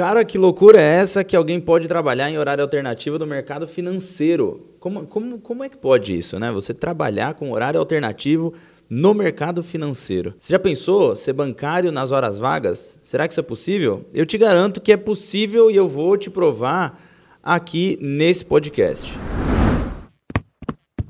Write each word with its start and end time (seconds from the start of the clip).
Cara, 0.00 0.24
que 0.24 0.38
loucura 0.38 0.80
é 0.80 0.94
essa 0.94 1.22
que 1.22 1.36
alguém 1.36 1.60
pode 1.60 1.86
trabalhar 1.86 2.30
em 2.30 2.38
horário 2.38 2.64
alternativo 2.64 3.18
do 3.18 3.26
mercado 3.26 3.68
financeiro? 3.68 4.74
Como, 4.80 5.06
como, 5.06 5.38
como 5.38 5.62
é 5.62 5.68
que 5.68 5.76
pode 5.76 6.16
isso, 6.16 6.40
né? 6.40 6.50
Você 6.50 6.72
trabalhar 6.72 7.34
com 7.34 7.52
horário 7.52 7.78
alternativo 7.78 8.54
no 8.88 9.12
mercado 9.12 9.62
financeiro. 9.62 10.34
Você 10.38 10.54
já 10.54 10.58
pensou 10.58 11.14
ser 11.14 11.34
bancário 11.34 11.92
nas 11.92 12.12
horas 12.12 12.38
vagas? 12.38 12.98
Será 13.02 13.28
que 13.28 13.34
isso 13.34 13.40
é 13.40 13.42
possível? 13.42 14.06
Eu 14.14 14.24
te 14.24 14.38
garanto 14.38 14.80
que 14.80 14.90
é 14.90 14.96
possível 14.96 15.70
e 15.70 15.76
eu 15.76 15.86
vou 15.86 16.16
te 16.16 16.30
provar 16.30 16.98
aqui 17.42 17.98
nesse 18.00 18.42
podcast. 18.42 19.12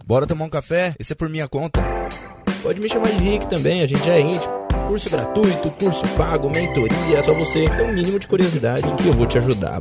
Bora 0.04 0.26
tomar 0.26 0.46
um 0.46 0.50
café? 0.50 0.96
Esse 0.98 1.12
é 1.12 1.16
por 1.16 1.28
minha 1.28 1.46
conta. 1.46 1.80
Pode 2.60 2.80
me 2.80 2.88
chamar 2.88 3.10
de 3.10 3.22
Rick 3.22 3.48
também, 3.48 3.82
a 3.82 3.86
gente 3.86 4.04
já 4.04 4.14
é 4.14 4.20
íntimo. 4.20 4.59
Curso 4.90 5.08
gratuito, 5.08 5.70
curso 5.78 6.02
pago, 6.16 6.50
mentoria, 6.50 7.22
só 7.22 7.32
você 7.32 7.64
ter 7.64 7.82
um 7.84 7.92
mínimo 7.92 8.18
de 8.18 8.26
curiosidade 8.26 8.82
que 9.00 9.06
eu 9.06 9.12
vou 9.12 9.24
te 9.24 9.38
ajudar. 9.38 9.80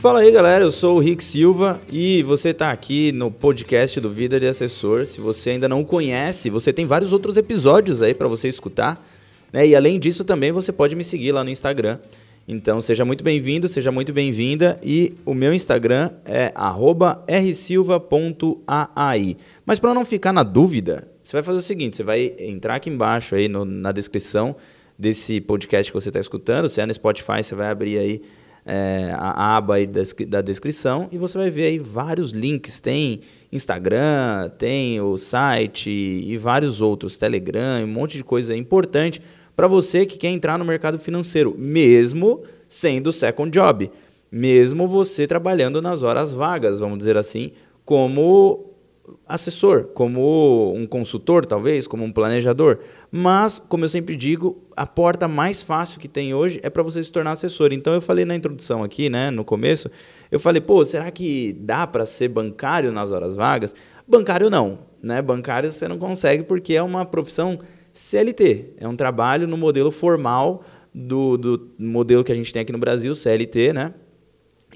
Fala 0.00 0.20
aí 0.20 0.30
galera, 0.32 0.64
eu 0.64 0.70
sou 0.70 0.96
o 0.96 0.98
Rick 0.98 1.22
Silva 1.22 1.78
e 1.92 2.22
você 2.22 2.52
está 2.52 2.70
aqui 2.70 3.12
no 3.12 3.30
podcast 3.30 4.00
do 4.00 4.10
Vida 4.10 4.40
de 4.40 4.46
Assessor. 4.46 5.04
Se 5.04 5.20
você 5.20 5.50
ainda 5.50 5.68
não 5.68 5.84
conhece, 5.84 6.48
você 6.48 6.72
tem 6.72 6.86
vários 6.86 7.12
outros 7.12 7.36
episódios 7.36 8.00
aí 8.00 8.14
para 8.14 8.26
você 8.26 8.48
escutar. 8.48 9.06
Né? 9.52 9.66
E 9.66 9.76
além 9.76 10.00
disso, 10.00 10.24
também 10.24 10.50
você 10.50 10.72
pode 10.72 10.96
me 10.96 11.04
seguir 11.04 11.32
lá 11.32 11.44
no 11.44 11.50
Instagram 11.50 11.98
então 12.48 12.80
seja 12.80 13.04
muito 13.04 13.24
bem-vindo, 13.24 13.66
seja 13.66 13.90
muito 13.90 14.12
bem-vinda 14.12 14.78
e 14.80 15.14
o 15.24 15.34
meu 15.34 15.52
Instagram 15.52 16.10
é 16.24 16.52
rsilva.ai. 17.50 19.36
Mas 19.64 19.80
para 19.80 19.92
não 19.92 20.04
ficar 20.04 20.32
na 20.32 20.44
dúvida, 20.44 21.08
você 21.20 21.36
vai 21.36 21.42
fazer 21.42 21.58
o 21.58 21.62
seguinte: 21.62 21.96
você 21.96 22.04
vai 22.04 22.36
entrar 22.38 22.76
aqui 22.76 22.88
embaixo 22.88 23.34
aí 23.34 23.48
no, 23.48 23.64
na 23.64 23.90
descrição 23.90 24.54
desse 24.96 25.40
podcast 25.40 25.90
que 25.90 26.00
você 26.00 26.08
está 26.08 26.20
escutando. 26.20 26.68
Se 26.68 26.80
é 26.80 26.86
no 26.86 26.94
Spotify, 26.94 27.42
você 27.42 27.56
vai 27.56 27.68
abrir 27.68 27.98
aí 27.98 28.22
é, 28.64 29.10
a 29.12 29.56
aba 29.56 29.74
aí 29.74 29.86
da, 29.86 30.02
da 30.28 30.40
descrição 30.40 31.08
e 31.10 31.18
você 31.18 31.36
vai 31.36 31.50
ver 31.50 31.66
aí 31.66 31.80
vários 31.80 32.30
links. 32.30 32.78
Tem 32.78 33.22
Instagram, 33.50 34.50
tem 34.56 35.00
o 35.00 35.16
site 35.16 35.90
e 35.90 36.36
vários 36.38 36.80
outros, 36.80 37.18
Telegram, 37.18 37.82
um 37.82 37.88
monte 37.88 38.16
de 38.16 38.22
coisa 38.22 38.56
importante 38.56 39.20
para 39.56 39.66
você 39.66 40.04
que 40.04 40.18
quer 40.18 40.28
entrar 40.28 40.58
no 40.58 40.64
mercado 40.64 40.98
financeiro, 40.98 41.54
mesmo 41.56 42.42
sendo 42.68 43.10
second 43.10 43.50
job, 43.50 43.90
mesmo 44.30 44.86
você 44.86 45.26
trabalhando 45.26 45.80
nas 45.80 46.02
horas 46.02 46.34
vagas, 46.34 46.78
vamos 46.78 46.98
dizer 46.98 47.16
assim, 47.16 47.52
como 47.84 48.74
assessor, 49.26 49.84
como 49.94 50.74
um 50.74 50.86
consultor, 50.86 51.46
talvez, 51.46 51.86
como 51.86 52.04
um 52.04 52.10
planejador. 52.10 52.80
Mas, 53.10 53.62
como 53.68 53.84
eu 53.84 53.88
sempre 53.88 54.16
digo, 54.16 54.62
a 54.76 54.84
porta 54.84 55.28
mais 55.28 55.62
fácil 55.62 56.00
que 56.00 56.08
tem 56.08 56.34
hoje 56.34 56.60
é 56.62 56.68
para 56.68 56.82
você 56.82 57.02
se 57.02 57.10
tornar 57.10 57.32
assessor. 57.32 57.72
Então, 57.72 57.94
eu 57.94 58.00
falei 58.00 58.24
na 58.24 58.34
introdução 58.34 58.82
aqui, 58.82 59.08
né, 59.08 59.30
no 59.30 59.44
começo, 59.44 59.90
eu 60.30 60.38
falei, 60.38 60.60
pô, 60.60 60.84
será 60.84 61.10
que 61.10 61.52
dá 61.60 61.86
para 61.86 62.04
ser 62.04 62.28
bancário 62.28 62.92
nas 62.92 63.12
horas 63.12 63.36
vagas? 63.36 63.74
Bancário 64.08 64.50
não, 64.50 64.80
né? 65.02 65.20
Bancário 65.20 65.70
você 65.70 65.88
não 65.88 65.98
consegue 65.98 66.42
porque 66.44 66.74
é 66.74 66.82
uma 66.82 67.04
profissão 67.04 67.58
CLT. 67.96 68.74
É 68.78 68.86
um 68.86 68.94
trabalho 68.94 69.48
no 69.48 69.56
modelo 69.56 69.90
formal 69.90 70.62
do, 70.94 71.36
do 71.36 71.70
modelo 71.78 72.22
que 72.22 72.30
a 72.30 72.34
gente 72.34 72.52
tem 72.52 72.62
aqui 72.62 72.72
no 72.72 72.78
Brasil, 72.78 73.14
CLT, 73.14 73.72
né? 73.72 73.94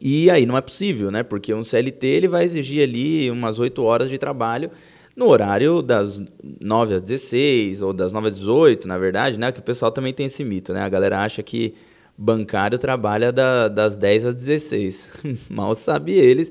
E 0.00 0.30
aí 0.30 0.46
não 0.46 0.56
é 0.56 0.60
possível, 0.62 1.10
né? 1.10 1.22
Porque 1.22 1.52
um 1.52 1.62
CLT 1.62 2.06
ele 2.06 2.28
vai 2.28 2.44
exigir 2.44 2.82
ali 2.82 3.30
umas 3.30 3.58
8 3.58 3.82
horas 3.82 4.08
de 4.08 4.16
trabalho 4.16 4.70
no 5.14 5.28
horário 5.28 5.82
das 5.82 6.22
9 6.60 6.94
às 6.94 7.02
16 7.02 7.82
ou 7.82 7.92
das 7.92 8.10
9 8.12 8.28
às 8.28 8.36
18, 8.36 8.88
na 8.88 8.96
verdade, 8.96 9.38
né? 9.38 9.52
Que 9.52 9.60
o 9.60 9.62
pessoal 9.62 9.92
também 9.92 10.14
tem 10.14 10.26
esse 10.26 10.42
mito, 10.42 10.72
né? 10.72 10.80
A 10.80 10.88
galera 10.88 11.20
acha 11.20 11.42
que 11.42 11.74
bancário 12.16 12.78
trabalha 12.78 13.30
da, 13.30 13.68
das 13.68 13.96
10 13.96 14.26
às 14.26 14.34
16. 14.34 15.10
Mal 15.50 15.74
sabe 15.74 16.12
eles 16.12 16.50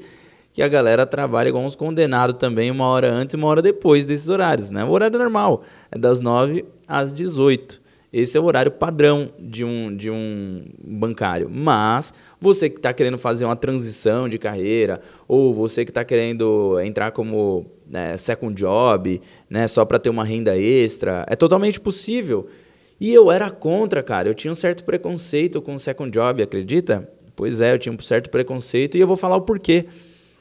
que 0.54 0.62
a 0.62 0.68
galera 0.68 1.06
trabalha 1.06 1.50
igual 1.50 1.64
uns 1.64 1.76
condenados 1.76 2.36
também, 2.38 2.72
uma 2.72 2.88
hora 2.88 3.12
antes 3.12 3.34
e 3.34 3.38
uma 3.38 3.48
hora 3.48 3.62
depois 3.62 4.06
desses 4.06 4.30
horários, 4.30 4.70
né? 4.70 4.84
O 4.84 4.90
horário 4.90 5.18
normal 5.18 5.64
é 5.92 5.98
das 5.98 6.22
9 6.22 6.66
às 6.88 7.14
18. 7.14 7.80
Esse 8.12 8.36
é 8.38 8.42
o 8.42 8.46
horário 8.46 8.72
padrão 8.72 9.32
de 9.38 9.64
um, 9.64 9.96
de 9.96 10.10
um 10.10 10.66
bancário. 10.84 11.48
Mas 11.48 12.12
você 12.42 12.68
que 12.68 12.78
está 12.78 12.92
querendo 12.92 13.20
fazer 13.20 13.46
uma 13.46 13.56
transição 13.56 14.28
de 14.28 14.40
carreira, 14.40 15.00
ou 15.28 15.54
você 15.54 15.86
que 15.86 15.92
está 15.92 16.04
querendo 16.04 16.80
entrar 16.80 17.12
como 17.12 17.68
né, 17.88 18.18
second 18.18 18.56
job, 18.56 19.22
né, 19.48 19.68
só 19.68 19.86
para 19.86 20.00
ter 20.00 20.10
uma 20.10 20.24
renda 20.24 20.58
extra, 20.58 21.24
é 21.30 21.36
totalmente 21.36 21.80
possível. 21.80 22.48
E 23.00 23.14
eu 23.14 23.32
era 23.32 23.52
contra, 23.52 24.02
cara. 24.02 24.28
Eu 24.28 24.34
tinha 24.34 24.52
um 24.52 24.56
certo 24.56 24.84
preconceito 24.84 25.62
com 25.62 25.76
o 25.76 25.80
second 25.80 26.12
job, 26.12 26.42
acredita? 26.42 27.08
Pois 27.36 27.62
é, 27.62 27.74
eu 27.74 27.80
tinha 27.80 27.94
um 27.94 28.00
certo 28.00 28.30
preconceito 28.32 28.98
e 28.98 29.00
eu 29.00 29.08
vou 29.08 29.16
falar 29.16 29.38
o 29.38 29.42
porquê 29.42 29.86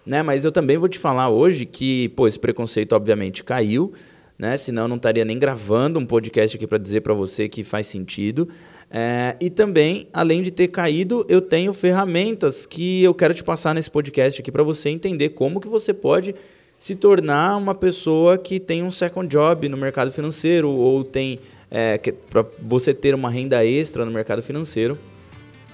né? 0.09 0.23
Mas 0.23 0.45
eu 0.45 0.51
também 0.51 0.79
vou 0.79 0.89
te 0.89 0.99
falar 0.99 1.29
hoje 1.29 1.67
que, 1.67 2.09
pô, 2.11 2.27
esse 2.27 2.39
preconceito 2.39 2.95
obviamente 2.95 3.45
caiu, 3.45 3.93
né? 4.39 4.57
Senão 4.57 4.85
eu 4.85 4.89
não 4.89 4.97
estaria 4.97 5.25
nem 5.25 5.39
gravando 5.39 5.99
um 5.99 6.07
podcast 6.07 6.57
aqui 6.57 6.67
para 6.67 6.79
dizer 6.79 7.03
para 7.03 7.13
você 7.13 7.47
que 7.47 7.63
faz 7.63 7.87
sentido. 7.87 8.49
É, 8.91 9.37
e 9.39 9.51
também, 9.51 10.09
além 10.11 10.41
de 10.41 10.51
ter 10.51 10.69
caído, 10.69 11.27
eu 11.29 11.43
tenho 11.43 11.75
ferramentas 11.75 12.65
que 12.65 13.03
eu 13.03 13.13
quero 13.13 13.35
te 13.35 13.45
passar 13.45 13.75
nesse 13.75 13.91
podcast 13.91 14.41
aqui 14.41 14.51
para 14.51 14.63
você 14.63 14.89
entender 14.89 15.31
como 15.31 15.61
que 15.61 15.69
você 15.69 15.93
pode 15.93 16.35
se 16.79 16.95
tornar 16.95 17.57
uma 17.57 17.75
pessoa 17.75 18.39
que 18.39 18.59
tem 18.59 18.83
um 18.83 18.91
second 18.91 19.29
job 19.29 19.69
no 19.69 19.77
mercado 19.77 20.11
financeiro 20.11 20.71
ou 20.71 21.05
tem 21.05 21.39
é, 21.71 21.99
para 22.31 22.47
você 22.63 22.95
ter 22.95 23.15
uma 23.15 23.29
renda 23.29 23.63
extra 23.63 24.07
no 24.07 24.11
mercado 24.11 24.43
financeiro. 24.43 24.99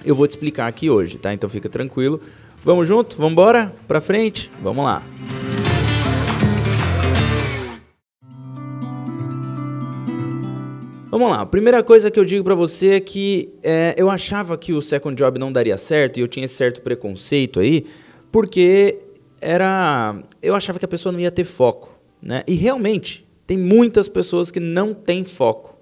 Eu 0.05 0.13
vou 0.13 0.27
te 0.27 0.31
explicar 0.31 0.67
aqui 0.67 0.87
hoje, 0.87 1.17
tá? 1.17 1.33
Então 1.33 1.49
fica 1.49 1.67
tranquilo. 1.67 2.21
Vamos 2.63 2.87
junto? 2.87 3.17
Vamos 3.17 3.31
embora? 3.31 3.73
Para 3.87 3.99
frente? 3.99 4.51
Vamos 4.61 4.85
lá. 4.85 5.01
Vamos 11.09 11.29
lá. 11.29 11.41
A 11.41 11.45
primeira 11.45 11.81
coisa 11.81 12.11
que 12.11 12.19
eu 12.19 12.25
digo 12.25 12.43
para 12.43 12.53
você 12.53 12.95
é 12.95 12.99
que 12.99 13.49
é, 13.63 13.95
eu 13.97 14.09
achava 14.09 14.55
que 14.57 14.73
o 14.73 14.81
second 14.81 15.15
job 15.15 15.39
não 15.39 15.51
daria 15.51 15.77
certo 15.77 16.17
e 16.17 16.21
eu 16.21 16.27
tinha 16.27 16.47
certo 16.47 16.81
preconceito 16.81 17.59
aí, 17.59 17.85
porque 18.31 18.99
era, 19.41 20.15
eu 20.39 20.53
achava 20.53 20.77
que 20.77 20.85
a 20.85 20.87
pessoa 20.87 21.11
não 21.11 21.19
ia 21.19 21.31
ter 21.31 21.45
foco, 21.45 21.97
né? 22.21 22.43
E 22.45 22.53
realmente 22.53 23.25
tem 23.47 23.57
muitas 23.57 24.07
pessoas 24.07 24.51
que 24.51 24.59
não 24.59 24.93
têm 24.93 25.23
foco, 25.23 25.74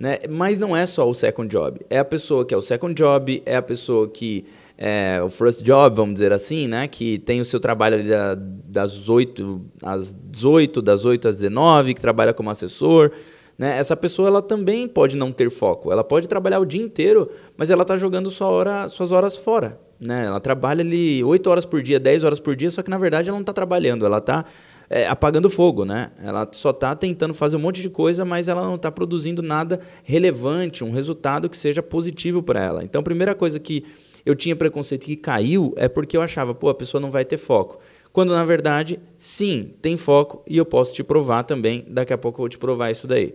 né? 0.00 0.16
Mas 0.30 0.58
não 0.58 0.74
é 0.74 0.86
só 0.86 1.06
o 1.06 1.12
second 1.12 1.46
job. 1.46 1.78
É 1.90 1.98
a 1.98 2.04
pessoa 2.04 2.42
que 2.42 2.54
é 2.54 2.56
o 2.56 2.62
second 2.62 2.94
job, 2.94 3.42
é 3.44 3.56
a 3.56 3.60
pessoa 3.60 4.08
que 4.08 4.46
é, 4.78 5.20
o 5.22 5.28
first 5.28 5.62
job, 5.62 5.94
vamos 5.94 6.14
dizer 6.14 6.32
assim, 6.32 6.66
né? 6.66 6.88
Que 6.88 7.18
tem 7.18 7.38
o 7.38 7.44
seu 7.44 7.60
trabalho 7.60 7.96
ali 7.96 8.08
da, 8.08 8.34
das 8.34 9.10
8 9.10 9.60
às 9.82 10.14
18, 10.14 10.80
das 10.80 11.04
8 11.04 11.28
às 11.28 11.36
19, 11.36 11.92
que 11.92 12.00
trabalha 12.00 12.32
como 12.32 12.48
assessor. 12.48 13.10
Né? 13.58 13.76
Essa 13.76 13.94
pessoa 13.94 14.28
ela 14.28 14.40
também 14.40 14.88
pode 14.88 15.18
não 15.18 15.30
ter 15.30 15.50
foco. 15.50 15.92
Ela 15.92 16.02
pode 16.02 16.26
trabalhar 16.26 16.60
o 16.60 16.64
dia 16.64 16.82
inteiro, 16.82 17.30
mas 17.54 17.68
ela 17.68 17.82
está 17.82 17.94
jogando 17.94 18.30
sua 18.30 18.48
hora, 18.48 18.88
suas 18.88 19.12
horas 19.12 19.36
fora. 19.36 19.78
Né? 20.00 20.24
Ela 20.24 20.40
trabalha 20.40 20.80
ali 20.80 21.22
8 21.22 21.50
horas 21.50 21.66
por 21.66 21.82
dia, 21.82 22.00
10 22.00 22.24
horas 22.24 22.40
por 22.40 22.56
dia, 22.56 22.70
só 22.70 22.82
que 22.82 22.88
na 22.88 22.96
verdade 22.96 23.28
ela 23.28 23.36
não 23.36 23.42
está 23.42 23.52
trabalhando, 23.52 24.06
ela 24.06 24.16
está 24.16 24.46
é, 24.90 25.06
apagando 25.06 25.48
fogo, 25.48 25.84
né? 25.84 26.10
Ela 26.20 26.48
só 26.50 26.70
está 26.70 26.96
tentando 26.96 27.32
fazer 27.32 27.56
um 27.56 27.60
monte 27.60 27.80
de 27.80 27.88
coisa, 27.88 28.24
mas 28.24 28.48
ela 28.48 28.62
não 28.62 28.74
está 28.74 28.90
produzindo 28.90 29.40
nada 29.40 29.80
relevante, 30.02 30.82
um 30.82 30.90
resultado 30.90 31.48
que 31.48 31.56
seja 31.56 31.80
positivo 31.80 32.42
para 32.42 32.62
ela. 32.62 32.82
Então, 32.82 33.00
a 33.00 33.04
primeira 33.04 33.32
coisa 33.32 33.60
que 33.60 33.84
eu 34.26 34.34
tinha 34.34 34.56
preconceito 34.56 35.06
que 35.06 35.14
caiu 35.14 35.72
é 35.76 35.88
porque 35.88 36.16
eu 36.16 36.22
achava, 36.22 36.52
pô, 36.52 36.68
a 36.68 36.74
pessoa 36.74 37.00
não 37.00 37.10
vai 37.10 37.24
ter 37.24 37.38
foco. 37.38 37.78
Quando 38.12 38.34
na 38.34 38.44
verdade, 38.44 38.98
sim, 39.16 39.72
tem 39.80 39.96
foco 39.96 40.42
e 40.44 40.56
eu 40.56 40.66
posso 40.66 40.92
te 40.92 41.04
provar 41.04 41.44
também. 41.44 41.84
Daqui 41.88 42.12
a 42.12 42.18
pouco 42.18 42.38
eu 42.38 42.42
vou 42.42 42.48
te 42.48 42.58
provar 42.58 42.90
isso 42.90 43.06
daí. 43.06 43.34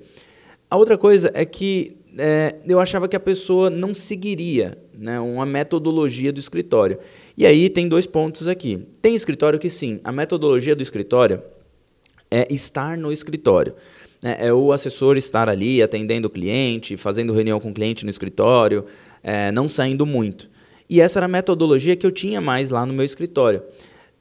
A 0.70 0.76
outra 0.76 0.98
coisa 0.98 1.32
é 1.34 1.46
que 1.46 1.96
é, 2.18 2.56
eu 2.68 2.80
achava 2.80 3.08
que 3.08 3.16
a 3.16 3.20
pessoa 3.20 3.70
não 3.70 3.94
seguiria 3.94 4.78
né, 4.94 5.20
uma 5.20 5.46
metodologia 5.46 6.34
do 6.34 6.40
escritório. 6.40 7.00
E 7.38 7.46
aí 7.46 7.70
tem 7.70 7.88
dois 7.88 8.06
pontos 8.06 8.48
aqui. 8.48 8.88
Tem 9.02 9.16
escritório 9.16 9.60
que 9.60 9.70
sim, 9.70 10.00
a 10.04 10.12
metodologia 10.12 10.76
do 10.76 10.84
escritório 10.84 11.42
é 12.32 12.48
estar 12.54 12.98
no 12.98 13.12
escritório. 13.12 13.74
Né, 14.22 14.38
é 14.40 14.54
o 14.54 14.72
assessor 14.72 15.18
estar 15.18 15.50
ali 15.50 15.82
atendendo 15.82 16.28
o 16.28 16.32
cliente, 16.32 16.98
fazendo 16.98 17.34
reunião 17.34 17.60
com 17.60 17.70
o 17.70 17.74
cliente 17.74 18.06
no 18.06 18.10
escritório, 18.10 18.86
é, 19.22 19.52
não 19.52 19.68
saindo 19.68 20.06
muito. 20.06 20.50
E 20.90 21.02
essa 21.02 21.20
era 21.20 21.26
a 21.26 21.30
metodologia 21.30 21.96
que 21.96 22.06
eu 22.06 22.12
tinha 22.12 22.40
mais 22.40 22.70
lá 22.70 22.86
no 22.86 22.94
meu 22.94 23.06
escritório. 23.06 23.62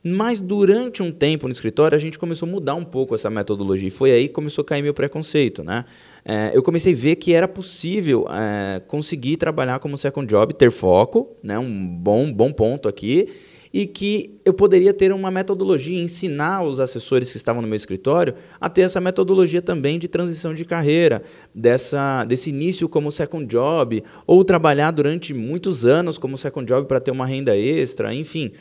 Mas 0.07 0.39
durante 0.39 1.03
um 1.03 1.11
tempo 1.11 1.47
no 1.47 1.53
escritório, 1.53 1.97
a 1.97 1.99
gente 1.99 2.19
começou 2.19 2.47
a 2.47 2.53
mudar 2.53 2.75
um 2.75 2.85
pouco 2.85 3.15
essa 3.15 3.31
metodologia. 3.31 3.89
E 3.89 3.91
foi 3.91 4.13
aí 4.13 4.29
que 4.29 4.35
começou 4.35 4.61
a 4.61 4.65
cair 4.67 4.83
meu 4.83 4.93
preconceito. 4.93 5.65
Né? 5.65 5.87
É, 6.23 6.51
eu 6.53 6.63
comecei 6.63 6.93
a 6.93 6.97
ver 6.97 7.17
que 7.17 7.33
era 7.33 7.49
possível 7.49 8.27
é, 8.29 8.81
conseguir 8.81 9.39
trabalhar 9.39 9.79
como 9.79 9.97
second 9.97 10.29
job, 10.29 10.53
ter 10.53 10.71
foco, 10.71 11.35
né? 11.43 11.59
um 11.59 11.89
bom, 11.89 12.31
bom 12.31 12.53
ponto 12.53 12.87
aqui, 12.87 13.31
e 13.73 13.87
que 13.87 14.39
eu 14.45 14.53
poderia 14.53 14.93
ter 14.93 15.11
uma 15.11 15.31
metodologia, 15.31 15.99
ensinar 15.99 16.63
os 16.63 16.81
assessores 16.81 17.31
que 17.31 17.39
estavam 17.39 17.63
no 17.63 17.67
meu 17.67 17.75
escritório 17.75 18.35
a 18.61 18.69
ter 18.69 18.83
essa 18.83 19.01
metodologia 19.01 19.63
também 19.63 19.99
de 19.99 20.07
transição 20.07 20.53
de 20.53 20.67
carreira, 20.67 21.23
dessa, 21.55 22.27
desse 22.27 22.51
início 22.51 22.91
como 22.91 23.11
second 23.11 23.47
job, 23.47 24.05
ou 24.27 24.45
trabalhar 24.45 24.91
durante 24.91 25.33
muitos 25.33 25.87
anos 25.87 26.19
como 26.19 26.37
second 26.37 26.67
job 26.67 26.87
para 26.87 27.01
ter 27.01 27.11
uma 27.11 27.27
renda 27.27 27.57
extra, 27.57 28.15
enfim. 28.15 28.53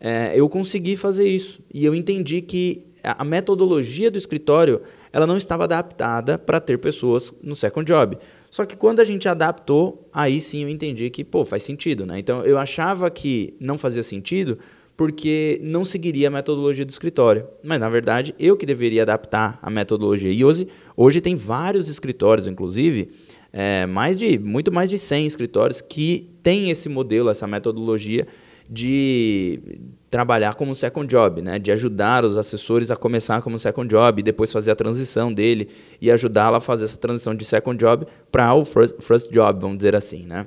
É, 0.00 0.32
eu 0.34 0.48
consegui 0.48 0.96
fazer 0.96 1.28
isso 1.28 1.60
e 1.72 1.84
eu 1.84 1.94
entendi 1.94 2.42
que 2.42 2.84
a 3.02 3.24
metodologia 3.24 4.10
do 4.10 4.18
escritório 4.18 4.82
ela 5.12 5.26
não 5.26 5.36
estava 5.36 5.64
adaptada 5.64 6.36
para 6.36 6.60
ter 6.60 6.78
pessoas 6.78 7.32
no 7.42 7.54
second 7.54 7.86
job. 7.86 8.18
Só 8.50 8.64
que 8.64 8.76
quando 8.76 9.00
a 9.00 9.04
gente 9.04 9.28
adaptou, 9.28 10.08
aí 10.12 10.40
sim 10.40 10.62
eu 10.62 10.68
entendi 10.68 11.08
que, 11.08 11.24
pô, 11.24 11.44
faz 11.44 11.62
sentido, 11.62 12.04
né? 12.04 12.18
Então 12.18 12.42
eu 12.42 12.58
achava 12.58 13.10
que 13.10 13.54
não 13.60 13.78
fazia 13.78 14.02
sentido 14.02 14.58
porque 14.96 15.60
não 15.62 15.84
seguiria 15.84 16.28
a 16.28 16.30
metodologia 16.30 16.84
do 16.84 16.90
escritório. 16.90 17.46
Mas 17.62 17.78
na 17.78 17.88
verdade, 17.88 18.34
eu 18.38 18.56
que 18.56 18.66
deveria 18.66 19.02
adaptar 19.02 19.58
a 19.62 19.70
metodologia. 19.70 20.32
E 20.32 20.44
hoje, 20.44 20.66
hoje 20.96 21.20
tem 21.20 21.36
vários 21.36 21.88
escritórios, 21.88 22.46
inclusive, 22.46 23.10
é, 23.52 23.86
mais 23.86 24.18
de 24.18 24.38
muito 24.38 24.72
mais 24.72 24.90
de 24.90 24.98
100 24.98 25.26
escritórios 25.26 25.80
que 25.80 26.30
têm 26.42 26.70
esse 26.70 26.88
modelo, 26.88 27.30
essa 27.30 27.46
metodologia 27.46 28.26
de 28.68 29.78
trabalhar 30.10 30.54
como 30.54 30.74
second 30.74 31.08
job, 31.08 31.42
né? 31.42 31.58
de 31.58 31.70
ajudar 31.70 32.24
os 32.24 32.36
assessores 32.36 32.90
a 32.90 32.96
começar 32.96 33.42
como 33.42 33.58
second 33.58 33.88
job 33.88 34.20
e 34.20 34.22
depois 34.22 34.52
fazer 34.52 34.70
a 34.70 34.76
transição 34.76 35.32
dele 35.32 35.68
e 36.00 36.10
ajudá-la 36.10 36.58
a 36.58 36.60
fazer 36.60 36.84
essa 36.84 36.96
transição 36.96 37.34
de 37.34 37.44
second 37.44 37.78
job 37.78 38.06
para 38.30 38.54
o 38.54 38.64
first, 38.64 38.96
first 39.00 39.30
job, 39.30 39.60
vamos 39.60 39.76
dizer 39.76 39.94
assim. 39.94 40.24
Né? 40.24 40.46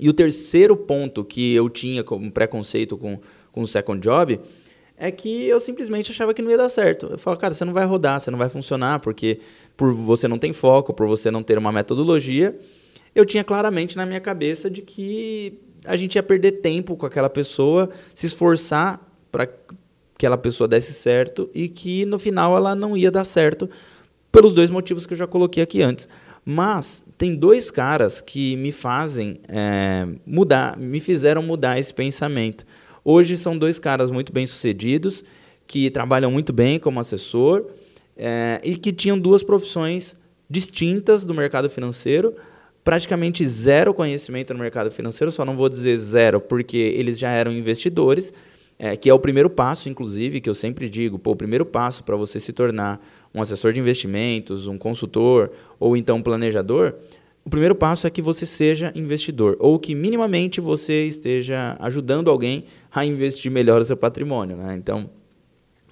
E 0.00 0.08
o 0.08 0.12
terceiro 0.12 0.76
ponto 0.76 1.24
que 1.24 1.54
eu 1.54 1.68
tinha 1.68 2.02
como 2.02 2.30
preconceito 2.30 2.96
com, 2.96 3.20
com 3.52 3.62
o 3.62 3.66
second 3.66 4.00
job 4.00 4.40
é 4.96 5.10
que 5.12 5.46
eu 5.46 5.60
simplesmente 5.60 6.10
achava 6.10 6.34
que 6.34 6.42
não 6.42 6.50
ia 6.50 6.56
dar 6.56 6.68
certo. 6.68 7.06
Eu 7.06 7.18
falo, 7.18 7.36
cara, 7.36 7.54
você 7.54 7.64
não 7.64 7.72
vai 7.72 7.84
rodar, 7.84 8.20
você 8.20 8.30
não 8.30 8.38
vai 8.38 8.48
funcionar, 8.48 9.00
porque 9.00 9.38
por 9.76 9.92
você 9.92 10.26
não 10.26 10.38
tem 10.38 10.52
foco, 10.52 10.92
por 10.92 11.06
você 11.06 11.30
não 11.30 11.42
ter 11.42 11.56
uma 11.56 11.70
metodologia, 11.70 12.58
eu 13.14 13.24
tinha 13.24 13.44
claramente 13.44 13.96
na 13.96 14.04
minha 14.04 14.20
cabeça 14.20 14.68
de 14.68 14.82
que 14.82 15.60
a 15.88 15.96
gente 15.96 16.16
ia 16.16 16.22
perder 16.22 16.52
tempo 16.52 16.96
com 16.96 17.06
aquela 17.06 17.30
pessoa, 17.30 17.90
se 18.14 18.26
esforçar 18.26 19.00
para 19.32 19.46
que 19.46 19.54
aquela 20.14 20.36
pessoa 20.36 20.66
desse 20.66 20.92
certo 20.92 21.48
e 21.54 21.68
que 21.68 22.04
no 22.04 22.18
final 22.18 22.56
ela 22.56 22.74
não 22.74 22.96
ia 22.96 23.10
dar 23.10 23.24
certo 23.24 23.70
pelos 24.30 24.52
dois 24.52 24.68
motivos 24.68 25.06
que 25.06 25.14
eu 25.14 25.18
já 25.18 25.26
coloquei 25.26 25.62
aqui 25.62 25.80
antes. 25.80 26.08
Mas 26.44 27.04
tem 27.16 27.34
dois 27.34 27.70
caras 27.70 28.20
que 28.20 28.56
me 28.56 28.72
fazem 28.72 29.40
é, 29.48 30.06
mudar, 30.26 30.76
me 30.76 30.98
fizeram 30.98 31.42
mudar 31.42 31.78
esse 31.78 31.92
pensamento. 31.92 32.64
Hoje 33.04 33.36
são 33.36 33.56
dois 33.56 33.78
caras 33.78 34.10
muito 34.10 34.32
bem 34.32 34.46
sucedidos, 34.46 35.24
que 35.66 35.90
trabalham 35.90 36.30
muito 36.30 36.52
bem 36.52 36.78
como 36.78 36.98
assessor 36.98 37.66
é, 38.16 38.60
e 38.64 38.76
que 38.76 38.92
tinham 38.92 39.18
duas 39.18 39.42
profissões 39.42 40.16
distintas 40.48 41.24
do 41.24 41.34
mercado 41.34 41.68
financeiro, 41.68 42.34
praticamente 42.88 43.46
zero 43.46 43.92
conhecimento 43.92 44.54
no 44.54 44.60
mercado 44.60 44.90
financeiro, 44.90 45.30
só 45.30 45.44
não 45.44 45.54
vou 45.54 45.68
dizer 45.68 45.94
zero 45.98 46.40
porque 46.40 46.78
eles 46.78 47.18
já 47.18 47.30
eram 47.30 47.52
investidores, 47.52 48.32
é, 48.78 48.96
que 48.96 49.10
é 49.10 49.12
o 49.12 49.18
primeiro 49.18 49.50
passo, 49.50 49.90
inclusive, 49.90 50.40
que 50.40 50.48
eu 50.48 50.54
sempre 50.54 50.88
digo, 50.88 51.18
pô, 51.18 51.32
o 51.32 51.36
primeiro 51.36 51.66
passo 51.66 52.02
para 52.02 52.16
você 52.16 52.40
se 52.40 52.50
tornar 52.50 52.98
um 53.34 53.42
assessor 53.42 53.74
de 53.74 53.80
investimentos, 53.80 54.66
um 54.66 54.78
consultor 54.78 55.50
ou 55.78 55.98
então 55.98 56.16
um 56.16 56.22
planejador, 56.22 56.94
o 57.44 57.50
primeiro 57.50 57.74
passo 57.74 58.06
é 58.06 58.10
que 58.10 58.22
você 58.22 58.46
seja 58.46 58.90
investidor 58.94 59.58
ou 59.60 59.78
que 59.78 59.94
minimamente 59.94 60.58
você 60.58 61.04
esteja 61.04 61.76
ajudando 61.80 62.30
alguém 62.30 62.64
a 62.90 63.04
investir 63.04 63.52
melhor 63.52 63.82
o 63.82 63.84
seu 63.84 63.98
patrimônio. 63.98 64.56
Né? 64.56 64.76
Então, 64.78 65.10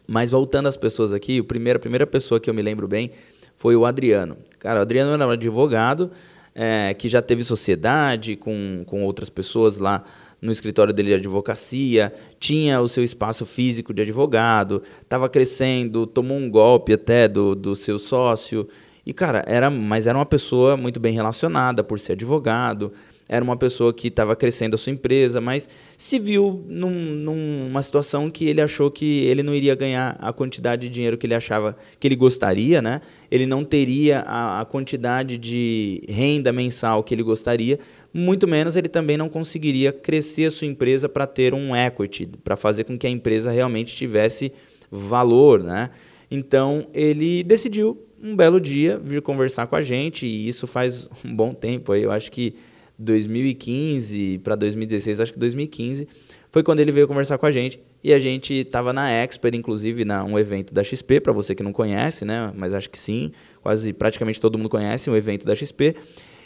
mas 0.06 0.30
voltando 0.30 0.66
às 0.66 0.78
pessoas 0.78 1.12
aqui, 1.12 1.40
o 1.40 1.44
primeiro, 1.44 1.76
a 1.76 1.80
primeira 1.80 2.06
pessoa 2.06 2.40
que 2.40 2.48
eu 2.48 2.54
me 2.54 2.62
lembro 2.62 2.88
bem 2.88 3.10
foi 3.54 3.76
o 3.76 3.84
Adriano. 3.84 4.38
Cara, 4.58 4.78
o 4.78 4.82
Adriano 4.82 5.12
era 5.12 5.26
um 5.26 5.30
advogado, 5.30 6.10
é, 6.56 6.94
que 6.94 7.06
já 7.06 7.20
teve 7.20 7.44
sociedade 7.44 8.34
com, 8.34 8.82
com 8.86 9.04
outras 9.04 9.28
pessoas 9.28 9.76
lá 9.76 10.02
no 10.40 10.50
escritório 10.50 10.92
dele 10.92 11.10
de 11.10 11.14
advocacia, 11.14 12.14
tinha 12.40 12.80
o 12.80 12.88
seu 12.88 13.04
espaço 13.04 13.44
físico 13.44 13.92
de 13.92 14.02
advogado, 14.02 14.82
estava 15.02 15.28
crescendo, 15.28 16.06
tomou 16.06 16.38
um 16.38 16.50
golpe 16.50 16.94
até 16.94 17.28
do, 17.28 17.54
do 17.54 17.74
seu 17.74 17.98
sócio. 17.98 18.66
E, 19.04 19.12
cara, 19.12 19.44
era, 19.46 19.68
mas 19.70 20.06
era 20.06 20.16
uma 20.16 20.26
pessoa 20.26 20.76
muito 20.76 20.98
bem 20.98 21.12
relacionada 21.12 21.84
por 21.84 22.00
ser 22.00 22.12
advogado, 22.12 22.92
era 23.28 23.42
uma 23.42 23.56
pessoa 23.56 23.92
que 23.92 24.08
estava 24.08 24.36
crescendo 24.36 24.74
a 24.74 24.78
sua 24.78 24.92
empresa, 24.92 25.40
mas 25.40 25.68
se 25.96 26.18
viu 26.18 26.64
num, 26.68 26.90
numa 26.90 27.82
situação 27.82 28.30
que 28.30 28.48
ele 28.48 28.60
achou 28.60 28.90
que 28.90 29.24
ele 29.24 29.42
não 29.42 29.54
iria 29.54 29.74
ganhar 29.74 30.16
a 30.20 30.32
quantidade 30.32 30.88
de 30.88 30.94
dinheiro 30.94 31.18
que 31.18 31.26
ele 31.26 31.34
achava 31.34 31.76
que 31.98 32.06
ele 32.06 32.14
gostaria, 32.14 32.80
né? 32.80 33.00
Ele 33.30 33.44
não 33.44 33.64
teria 33.64 34.20
a, 34.20 34.60
a 34.60 34.64
quantidade 34.64 35.36
de 35.36 36.02
renda 36.08 36.52
mensal 36.52 37.02
que 37.02 37.12
ele 37.12 37.22
gostaria, 37.22 37.80
muito 38.14 38.46
menos 38.46 38.76
ele 38.76 38.88
também 38.88 39.16
não 39.16 39.28
conseguiria 39.28 39.92
crescer 39.92 40.46
a 40.46 40.50
sua 40.50 40.68
empresa 40.68 41.08
para 41.08 41.26
ter 41.26 41.52
um 41.52 41.74
equity, 41.74 42.28
para 42.44 42.56
fazer 42.56 42.84
com 42.84 42.96
que 42.96 43.06
a 43.06 43.10
empresa 43.10 43.50
realmente 43.50 43.96
tivesse 43.96 44.52
valor, 44.90 45.62
né? 45.62 45.90
Então 46.30 46.86
ele 46.94 47.42
decidiu 47.42 48.00
um 48.22 48.34
belo 48.36 48.60
dia 48.60 48.98
vir 48.98 49.20
conversar 49.20 49.66
com 49.66 49.76
a 49.76 49.82
gente 49.82 50.26
e 50.26 50.48
isso 50.48 50.66
faz 50.66 51.08
um 51.24 51.34
bom 51.34 51.52
tempo 51.52 51.92
aí, 51.92 52.02
eu 52.02 52.12
acho 52.12 52.30
que 52.30 52.54
2015 52.98 54.38
para 54.38 54.54
2016, 54.54 55.20
acho 55.20 55.32
que 55.32 55.38
2015, 55.38 56.08
foi 56.50 56.62
quando 56.62 56.80
ele 56.80 56.92
veio 56.92 57.06
conversar 57.06 57.38
com 57.38 57.46
a 57.46 57.50
gente. 57.50 57.80
E 58.02 58.14
a 58.14 58.18
gente 58.18 58.54
estava 58.54 58.92
na 58.92 59.10
Expert, 59.10 59.54
inclusive, 59.54 60.04
na 60.04 60.24
um 60.24 60.38
evento 60.38 60.72
da 60.72 60.82
XP, 60.82 61.20
para 61.20 61.32
você 61.32 61.54
que 61.54 61.62
não 61.62 61.72
conhece, 61.72 62.24
né? 62.24 62.52
Mas 62.56 62.72
acho 62.72 62.88
que 62.88 62.98
sim, 62.98 63.32
quase 63.60 63.92
praticamente 63.92 64.40
todo 64.40 64.56
mundo 64.56 64.70
conhece 64.70 65.10
um 65.10 65.16
evento 65.16 65.44
da 65.44 65.54
XP. 65.54 65.96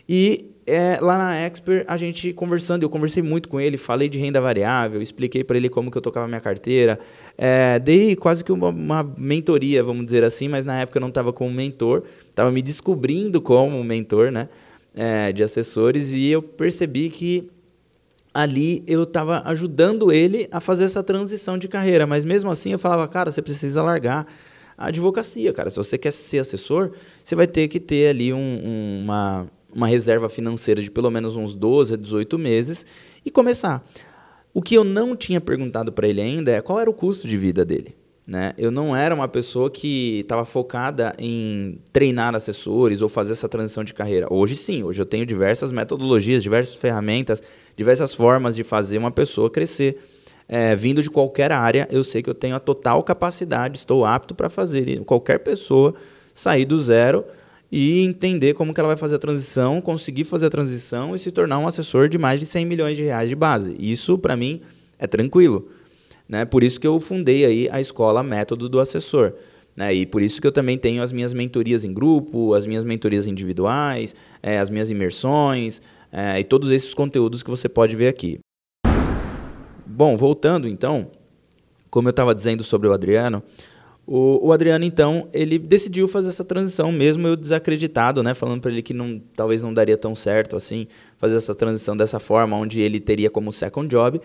E 0.08 0.50
é, 0.66 0.98
lá 1.00 1.18
na 1.18 1.36
Expert, 1.36 1.84
a 1.86 1.96
gente 1.96 2.32
conversando, 2.32 2.82
eu 2.82 2.90
conversei 2.90 3.22
muito 3.22 3.48
com 3.48 3.60
ele, 3.60 3.76
falei 3.76 4.08
de 4.08 4.18
renda 4.18 4.40
variável, 4.40 5.00
expliquei 5.00 5.44
para 5.44 5.56
ele 5.56 5.68
como 5.68 5.90
que 5.90 5.96
eu 5.98 6.02
tocava 6.02 6.26
minha 6.26 6.40
carteira, 6.40 6.98
é, 7.36 7.78
dei 7.78 8.16
quase 8.16 8.42
que 8.42 8.52
uma, 8.52 8.68
uma, 8.68 9.14
mentoria, 9.16 9.82
vamos 9.82 10.04
dizer 10.04 10.24
assim, 10.24 10.48
mas 10.48 10.64
na 10.64 10.80
época 10.80 10.98
eu 10.98 11.00
não 11.00 11.08
estava 11.08 11.32
como 11.32 11.50
mentor, 11.50 12.02
estava 12.28 12.50
me 12.50 12.62
descobrindo 12.62 13.40
como 13.40 13.82
mentor, 13.84 14.30
né? 14.30 14.48
É, 14.94 15.32
de 15.32 15.42
assessores 15.42 16.12
e 16.12 16.26
eu 16.28 16.42
percebi 16.42 17.10
que 17.10 17.50
ali 18.32 18.82
eu 18.86 19.02
estava 19.02 19.42
ajudando 19.44 20.12
ele 20.12 20.48
a 20.50 20.60
fazer 20.60 20.84
essa 20.84 21.02
transição 21.02 21.58
de 21.58 21.68
carreira. 21.68 22.06
Mas 22.06 22.24
mesmo 22.24 22.50
assim 22.50 22.72
eu 22.72 22.78
falava, 22.78 23.06
cara, 23.08 23.30
você 23.30 23.42
precisa 23.42 23.82
largar 23.82 24.26
a 24.76 24.86
advocacia, 24.86 25.52
cara. 25.52 25.70
Se 25.70 25.76
você 25.76 25.98
quer 25.98 26.12
ser 26.12 26.38
assessor, 26.38 26.92
você 27.22 27.34
vai 27.34 27.46
ter 27.46 27.68
que 27.68 27.80
ter 27.80 28.08
ali 28.08 28.32
um, 28.32 28.38
um, 28.38 29.00
uma, 29.02 29.46
uma 29.72 29.86
reserva 29.86 30.28
financeira 30.28 30.80
de 30.80 30.90
pelo 30.90 31.10
menos 31.10 31.36
uns 31.36 31.54
12 31.54 31.94
a 31.94 31.96
18 31.96 32.38
meses 32.38 32.86
e 33.24 33.30
começar. 33.30 33.84
O 34.52 34.62
que 34.62 34.74
eu 34.74 34.82
não 34.82 35.14
tinha 35.14 35.40
perguntado 35.40 35.92
para 35.92 36.08
ele 36.08 36.20
ainda 36.20 36.50
é 36.50 36.60
qual 36.60 36.80
era 36.80 36.90
o 36.90 36.94
custo 36.94 37.28
de 37.28 37.36
vida 37.36 37.64
dele. 37.64 37.99
Né? 38.30 38.54
Eu 38.56 38.70
não 38.70 38.94
era 38.94 39.12
uma 39.12 39.26
pessoa 39.26 39.68
que 39.68 40.20
estava 40.20 40.44
focada 40.44 41.12
em 41.18 41.80
treinar 41.92 42.32
assessores 42.32 43.02
ou 43.02 43.08
fazer 43.08 43.32
essa 43.32 43.48
transição 43.48 43.82
de 43.82 43.92
carreira. 43.92 44.28
Hoje 44.32 44.54
sim, 44.54 44.84
hoje 44.84 45.02
eu 45.02 45.04
tenho 45.04 45.26
diversas 45.26 45.72
metodologias, 45.72 46.40
diversas 46.40 46.76
ferramentas, 46.76 47.42
diversas 47.76 48.14
formas 48.14 48.54
de 48.54 48.62
fazer 48.62 48.98
uma 48.98 49.10
pessoa 49.10 49.50
crescer. 49.50 50.00
É, 50.48 50.76
vindo 50.76 51.02
de 51.02 51.10
qualquer 51.10 51.50
área, 51.50 51.88
eu 51.90 52.04
sei 52.04 52.22
que 52.22 52.30
eu 52.30 52.34
tenho 52.34 52.54
a 52.54 52.60
total 52.60 53.02
capacidade, 53.02 53.78
estou 53.78 54.04
apto 54.04 54.32
para 54.32 54.48
fazer 54.48 55.02
qualquer 55.04 55.40
pessoa 55.40 55.92
sair 56.32 56.64
do 56.64 56.78
zero 56.78 57.24
e 57.70 58.00
entender 58.04 58.54
como 58.54 58.72
que 58.72 58.78
ela 58.78 58.86
vai 58.86 58.96
fazer 58.96 59.16
a 59.16 59.18
transição, 59.18 59.80
conseguir 59.80 60.22
fazer 60.22 60.46
a 60.46 60.50
transição 60.50 61.16
e 61.16 61.18
se 61.18 61.32
tornar 61.32 61.58
um 61.58 61.66
assessor 61.66 62.08
de 62.08 62.16
mais 62.16 62.38
de 62.38 62.46
100 62.46 62.64
milhões 62.64 62.96
de 62.96 63.02
reais 63.02 63.28
de 63.28 63.34
base. 63.34 63.74
Isso, 63.76 64.16
para 64.16 64.36
mim, 64.36 64.60
é 65.00 65.08
tranquilo. 65.08 65.68
Né? 66.30 66.44
Por 66.44 66.62
isso 66.62 66.78
que 66.78 66.86
eu 66.86 67.00
fundei 67.00 67.44
aí 67.44 67.68
a 67.72 67.80
escola 67.80 68.22
Método 68.22 68.68
do 68.68 68.78
Assessor. 68.78 69.32
Né? 69.76 69.92
E 69.92 70.06
por 70.06 70.22
isso 70.22 70.40
que 70.40 70.46
eu 70.46 70.52
também 70.52 70.78
tenho 70.78 71.02
as 71.02 71.10
minhas 71.10 71.32
mentorias 71.32 71.84
em 71.84 71.92
grupo, 71.92 72.54
as 72.54 72.64
minhas 72.64 72.84
mentorias 72.84 73.26
individuais, 73.26 74.14
é, 74.40 74.60
as 74.60 74.70
minhas 74.70 74.92
imersões 74.92 75.82
é, 76.12 76.38
e 76.38 76.44
todos 76.44 76.70
esses 76.70 76.94
conteúdos 76.94 77.42
que 77.42 77.50
você 77.50 77.68
pode 77.68 77.96
ver 77.96 78.06
aqui. 78.06 78.38
Bom, 79.84 80.16
voltando 80.16 80.68
então, 80.68 81.10
como 81.90 82.06
eu 82.06 82.10
estava 82.10 82.32
dizendo 82.32 82.62
sobre 82.62 82.86
o 82.86 82.92
Adriano, 82.92 83.42
o, 84.06 84.46
o, 84.46 84.52
Adriano 84.52 84.84
então 84.84 85.28
ele 85.32 85.58
decidiu 85.58 86.06
fazer 86.06 86.28
essa 86.28 86.44
transição, 86.44 86.92
mesmo 86.92 87.26
eu 87.26 87.34
desacreditado, 87.34 88.22
né, 88.22 88.34
falando 88.34 88.60
para 88.60 88.70
ele 88.70 88.82
que 88.82 88.94
não, 88.94 89.20
talvez 89.34 89.62
não 89.62 89.74
daria 89.74 89.96
tão 89.96 90.14
certo 90.14 90.56
assim 90.56 90.86
fazer 91.18 91.36
essa 91.36 91.54
transição 91.56 91.96
dessa 91.96 92.20
forma, 92.20 92.56
onde 92.56 92.80
ele 92.80 93.00
teria 93.00 93.30
como 93.30 93.52
second 93.52 93.88
job. 93.88 94.20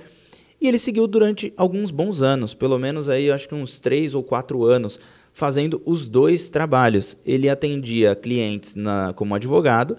E 0.66 0.68
ele 0.68 0.80
seguiu 0.80 1.06
durante 1.06 1.54
alguns 1.56 1.92
bons 1.92 2.24
anos, 2.24 2.56
pelo 2.56 2.80
menos 2.80 3.08
aí 3.08 3.30
acho 3.30 3.48
que 3.48 3.54
uns 3.54 3.78
três 3.78 4.16
ou 4.16 4.24
quatro 4.24 4.64
anos, 4.64 5.00
fazendo 5.32 5.80
os 5.86 6.08
dois 6.08 6.50
trabalhos. 6.50 7.16
Ele 7.24 7.48
atendia 7.48 8.16
clientes 8.16 8.74
na, 8.74 9.14
como 9.14 9.36
advogado 9.36 9.96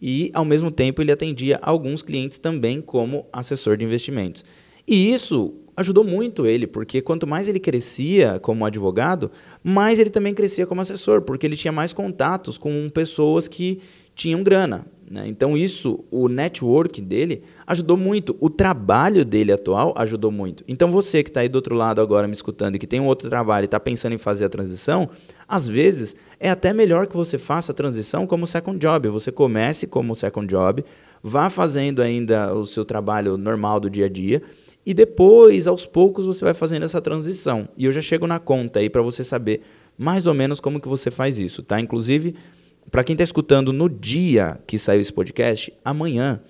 e, 0.00 0.30
ao 0.32 0.46
mesmo 0.46 0.70
tempo, 0.70 1.02
ele 1.02 1.12
atendia 1.12 1.58
alguns 1.60 2.00
clientes 2.00 2.38
também 2.38 2.80
como 2.80 3.26
assessor 3.30 3.76
de 3.76 3.84
investimentos. 3.84 4.46
E 4.86 5.12
isso 5.12 5.52
ajudou 5.76 6.02
muito 6.02 6.46
ele, 6.46 6.66
porque 6.66 7.02
quanto 7.02 7.26
mais 7.26 7.46
ele 7.46 7.60
crescia 7.60 8.38
como 8.40 8.64
advogado, 8.64 9.30
mais 9.62 9.98
ele 9.98 10.08
também 10.08 10.32
crescia 10.32 10.66
como 10.66 10.80
assessor, 10.80 11.20
porque 11.20 11.46
ele 11.46 11.54
tinha 11.54 11.70
mais 11.70 11.92
contatos 11.92 12.56
com 12.56 12.88
pessoas 12.88 13.46
que 13.46 13.80
tinham 14.14 14.42
grana. 14.42 14.86
Né? 15.10 15.26
Então, 15.28 15.56
isso, 15.56 16.02
o 16.10 16.28
network 16.28 17.00
dele 17.00 17.42
ajudou 17.68 17.98
muito. 17.98 18.34
O 18.40 18.48
trabalho 18.48 19.26
dele 19.26 19.52
atual 19.52 19.92
ajudou 19.96 20.32
muito. 20.32 20.64
Então, 20.66 20.88
você 20.88 21.22
que 21.22 21.28
está 21.28 21.40
aí 21.40 21.48
do 21.48 21.56
outro 21.56 21.74
lado 21.74 22.00
agora 22.00 22.26
me 22.26 22.32
escutando 22.32 22.76
e 22.76 22.78
que 22.78 22.86
tem 22.86 22.98
um 22.98 23.06
outro 23.06 23.28
trabalho 23.28 23.64
e 23.64 23.66
está 23.66 23.78
pensando 23.78 24.14
em 24.14 24.18
fazer 24.18 24.46
a 24.46 24.48
transição, 24.48 25.10
às 25.46 25.68
vezes 25.68 26.16
é 26.40 26.48
até 26.48 26.72
melhor 26.72 27.06
que 27.06 27.14
você 27.14 27.36
faça 27.36 27.72
a 27.72 27.74
transição 27.74 28.26
como 28.26 28.46
second 28.46 28.78
job. 28.78 29.08
Você 29.08 29.30
comece 29.30 29.86
como 29.86 30.14
second 30.14 30.46
job, 30.46 30.82
vá 31.22 31.50
fazendo 31.50 32.00
ainda 32.00 32.54
o 32.54 32.64
seu 32.64 32.86
trabalho 32.86 33.36
normal 33.36 33.78
do 33.78 33.90
dia 33.90 34.06
a 34.06 34.08
dia 34.08 34.42
e 34.86 34.94
depois, 34.94 35.66
aos 35.66 35.84
poucos, 35.84 36.24
você 36.24 36.42
vai 36.42 36.54
fazendo 36.54 36.84
essa 36.84 37.02
transição. 37.02 37.68
E 37.76 37.84
eu 37.84 37.92
já 37.92 38.00
chego 38.00 38.26
na 38.26 38.38
conta 38.38 38.80
aí 38.80 38.88
para 38.88 39.02
você 39.02 39.22
saber 39.22 39.60
mais 39.98 40.26
ou 40.26 40.32
menos 40.32 40.58
como 40.58 40.80
que 40.80 40.88
você 40.88 41.10
faz 41.10 41.38
isso, 41.38 41.62
tá? 41.62 41.78
Inclusive, 41.78 42.34
para 42.90 43.04
quem 43.04 43.12
está 43.12 43.24
escutando 43.24 43.74
no 43.74 43.90
dia 43.90 44.58
que 44.66 44.78
saiu 44.78 45.02
esse 45.02 45.12
podcast, 45.12 45.70
amanhã, 45.84 46.40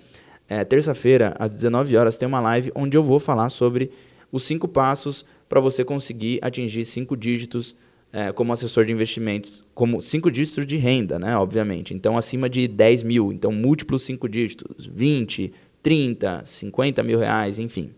é, 0.49 0.65
terça-feira, 0.65 1.35
às 1.37 1.51
19 1.51 1.95
horas, 1.95 2.17
tem 2.17 2.27
uma 2.27 2.39
live 2.39 2.71
onde 2.73 2.97
eu 2.97 3.03
vou 3.03 3.19
falar 3.19 3.49
sobre 3.49 3.91
os 4.31 4.43
cinco 4.43 4.67
passos 4.67 5.23
para 5.47 5.59
você 5.59 5.85
conseguir 5.85 6.39
atingir 6.41 6.85
cinco 6.85 7.15
dígitos 7.15 7.75
é, 8.11 8.31
como 8.31 8.51
assessor 8.51 8.85
de 8.85 8.91
investimentos, 8.91 9.63
como 9.75 10.01
cinco 10.01 10.31
dígitos 10.31 10.65
de 10.65 10.77
renda, 10.77 11.19
né? 11.19 11.37
Obviamente. 11.37 11.93
Então, 11.93 12.17
acima 12.17 12.49
de 12.49 12.67
10 12.67 13.03
mil. 13.03 13.31
Então, 13.31 13.51
múltiplos 13.51 14.01
cinco 14.01 14.27
dígitos, 14.27 14.87
20, 14.87 15.53
30, 15.83 16.41
50 16.43 17.03
mil 17.03 17.19
reais, 17.19 17.59
enfim. 17.59 17.91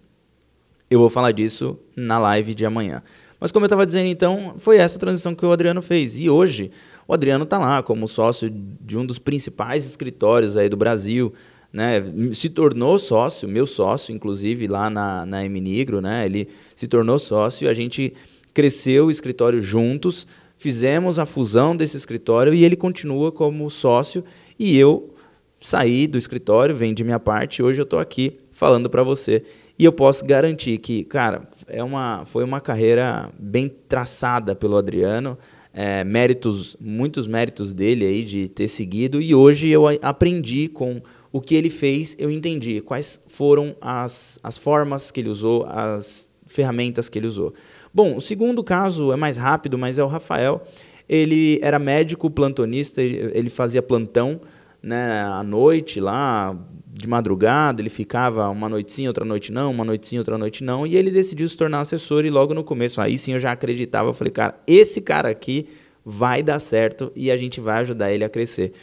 Eu 0.89 0.99
vou 0.99 1.09
falar 1.09 1.31
disso 1.31 1.79
na 1.95 2.19
live 2.19 2.53
de 2.53 2.65
amanhã. 2.65 3.01
Mas 3.39 3.51
como 3.51 3.63
eu 3.63 3.67
estava 3.67 3.85
dizendo, 3.85 4.07
então, 4.07 4.55
foi 4.57 4.77
essa 4.77 4.99
transição 4.99 5.33
que 5.33 5.45
o 5.45 5.51
Adriano 5.51 5.81
fez. 5.81 6.19
E 6.19 6.29
hoje, 6.29 6.69
o 7.07 7.13
Adriano 7.13 7.45
está 7.45 7.57
lá 7.57 7.81
como 7.81 8.07
sócio 8.07 8.49
de 8.49 8.97
um 8.97 9.05
dos 9.05 9.17
principais 9.17 9.85
escritórios 9.85 10.57
aí 10.57 10.67
do 10.67 10.75
Brasil. 10.75 11.33
Né, 11.71 12.03
se 12.33 12.49
tornou 12.49 12.99
sócio, 12.99 13.47
meu 13.47 13.65
sócio, 13.65 14.13
inclusive, 14.13 14.67
lá 14.67 14.89
na, 14.89 15.25
na 15.25 15.45
Eminigro, 15.45 16.01
né, 16.01 16.25
ele 16.25 16.49
se 16.75 16.85
tornou 16.85 17.17
sócio, 17.17 17.69
a 17.69 17.73
gente 17.73 18.13
cresceu 18.53 19.05
o 19.05 19.11
escritório 19.11 19.61
juntos, 19.61 20.27
fizemos 20.57 21.17
a 21.17 21.25
fusão 21.25 21.73
desse 21.73 21.95
escritório 21.95 22.53
e 22.53 22.65
ele 22.65 22.75
continua 22.75 23.31
como 23.31 23.69
sócio 23.69 24.21
e 24.59 24.77
eu 24.77 25.15
saí 25.61 26.07
do 26.07 26.17
escritório, 26.17 26.75
vendi 26.75 27.05
minha 27.05 27.19
parte 27.19 27.63
hoje 27.63 27.79
eu 27.79 27.83
estou 27.83 27.99
aqui 27.99 28.37
falando 28.61 28.89
para 28.91 29.01
você. 29.01 29.43
E 29.81 29.83
eu 29.83 29.91
posso 29.91 30.23
garantir 30.23 30.77
que, 30.77 31.03
cara, 31.03 31.47
é 31.67 31.83
uma, 31.83 32.23
foi 32.25 32.43
uma 32.43 32.61
carreira 32.61 33.31
bem 33.39 33.67
traçada 33.89 34.55
pelo 34.55 34.77
Adriano. 34.77 35.35
É, 35.73 36.03
méritos, 36.03 36.77
muitos 36.79 37.25
méritos 37.25 37.73
dele 37.73 38.05
aí 38.05 38.23
de 38.23 38.47
ter 38.47 38.67
seguido. 38.67 39.19
E 39.19 39.33
hoje 39.33 39.69
eu 39.69 39.85
aprendi 40.03 40.67
com 40.67 41.01
o 41.31 41.39
que 41.39 41.55
ele 41.55 41.69
fez, 41.69 42.15
eu 42.19 42.29
entendi 42.29 42.81
quais 42.81 43.21
foram 43.27 43.75
as, 43.79 44.39
as 44.43 44.57
formas 44.57 45.11
que 45.11 45.21
ele 45.21 45.29
usou, 45.29 45.65
as 45.67 46.29
ferramentas 46.45 47.07
que 47.07 47.17
ele 47.17 47.27
usou. 47.27 47.53
Bom, 47.93 48.17
o 48.17 48.21
segundo 48.21 48.63
caso 48.63 49.11
é 49.11 49.15
mais 49.15 49.37
rápido, 49.37 49.77
mas 49.77 49.97
é 49.97 50.03
o 50.03 50.07
Rafael. 50.07 50.61
Ele 51.07 51.59
era 51.61 51.79
médico 51.79 52.29
plantonista, 52.29 53.01
ele 53.01 53.49
fazia 53.49 53.81
plantão 53.81 54.41
né, 54.81 55.21
à 55.23 55.43
noite 55.43 55.99
lá, 55.99 56.57
de 56.87 57.07
madrugada, 57.07 57.81
ele 57.81 57.89
ficava 57.89 58.49
uma 58.49 58.67
noite 58.67 58.93
sim, 58.93 59.07
outra 59.07 59.23
noite 59.23 59.51
não, 59.51 59.71
uma 59.71 59.85
noite 59.85 60.07
sim, 60.07 60.17
outra 60.17 60.37
noite 60.37 60.63
não, 60.63 60.85
e 60.85 60.95
ele 60.95 61.09
decidiu 61.09 61.47
se 61.47 61.55
tornar 61.55 61.81
assessor 61.81 62.25
e 62.25 62.29
logo 62.29 62.53
no 62.53 62.63
começo, 62.63 62.99
aí 62.99 63.17
sim 63.17 63.33
eu 63.33 63.39
já 63.39 63.51
acreditava, 63.51 64.09
eu 64.09 64.13
falei, 64.13 64.31
cara, 64.31 64.59
esse 64.67 65.01
cara 65.01 65.29
aqui 65.29 65.67
vai 66.05 66.43
dar 66.43 66.59
certo 66.59 67.11
e 67.15 67.31
a 67.31 67.37
gente 67.37 67.61
vai 67.61 67.81
ajudar 67.81 68.11
ele 68.11 68.23
a 68.23 68.29
crescer. 68.29 68.73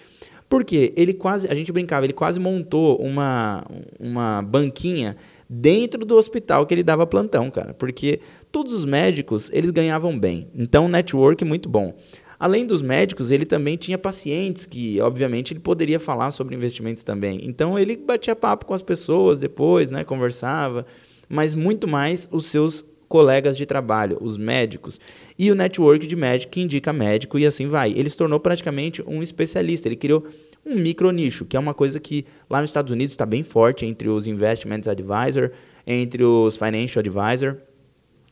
Porque 0.48 0.92
ele 0.96 1.12
quase, 1.12 1.46
a 1.48 1.54
gente 1.54 1.70
brincava, 1.70 2.06
ele 2.06 2.12
quase 2.12 2.40
montou 2.40 2.96
uma, 2.96 3.64
uma 4.00 4.42
banquinha 4.42 5.16
dentro 5.48 6.04
do 6.04 6.16
hospital 6.16 6.66
que 6.66 6.74
ele 6.74 6.82
dava 6.82 7.06
plantão, 7.06 7.50
cara, 7.50 7.74
porque 7.74 8.20
todos 8.52 8.72
os 8.72 8.84
médicos, 8.84 9.50
eles 9.52 9.70
ganhavam 9.70 10.18
bem. 10.18 10.48
Então, 10.54 10.88
network 10.88 11.44
muito 11.44 11.68
bom. 11.68 11.94
Além 12.38 12.66
dos 12.66 12.80
médicos, 12.80 13.30
ele 13.30 13.44
também 13.44 13.76
tinha 13.76 13.98
pacientes 13.98 14.64
que, 14.64 15.00
obviamente, 15.00 15.52
ele 15.52 15.60
poderia 15.60 15.98
falar 15.98 16.30
sobre 16.30 16.54
investimentos 16.54 17.02
também. 17.02 17.40
Então, 17.42 17.78
ele 17.78 17.96
batia 17.96 18.36
papo 18.36 18.64
com 18.64 18.74
as 18.74 18.82
pessoas 18.82 19.38
depois, 19.38 19.90
né, 19.90 20.04
conversava, 20.04 20.86
mas 21.28 21.54
muito 21.54 21.88
mais 21.88 22.28
os 22.30 22.46
seus 22.46 22.84
colegas 23.08 23.56
de 23.56 23.64
trabalho, 23.64 24.18
os 24.20 24.36
médicos. 24.36 25.00
E 25.38 25.50
o 25.50 25.54
network 25.54 26.06
de 26.06 26.14
médico 26.14 26.52
que 26.52 26.60
indica 26.60 26.92
médico 26.92 27.38
e 27.38 27.46
assim 27.46 27.66
vai. 27.66 27.92
Ele 27.92 28.10
se 28.10 28.16
tornou 28.16 28.38
praticamente 28.38 29.02
um 29.06 29.22
especialista. 29.22 29.88
Ele 29.88 29.96
criou 29.96 30.26
um 30.64 30.76
micro 30.76 31.10
nicho, 31.10 31.44
que 31.44 31.56
é 31.56 31.60
uma 31.60 31.72
coisa 31.72 31.98
que 31.98 32.26
lá 32.50 32.60
nos 32.60 32.68
Estados 32.68 32.92
Unidos 32.92 33.14
está 33.14 33.24
bem 33.24 33.42
forte 33.42 33.86
entre 33.86 34.08
os 34.08 34.26
investment 34.26 34.82
advisor, 34.86 35.50
entre 35.86 36.22
os 36.22 36.56
financial 36.56 37.00
advisor, 37.00 37.56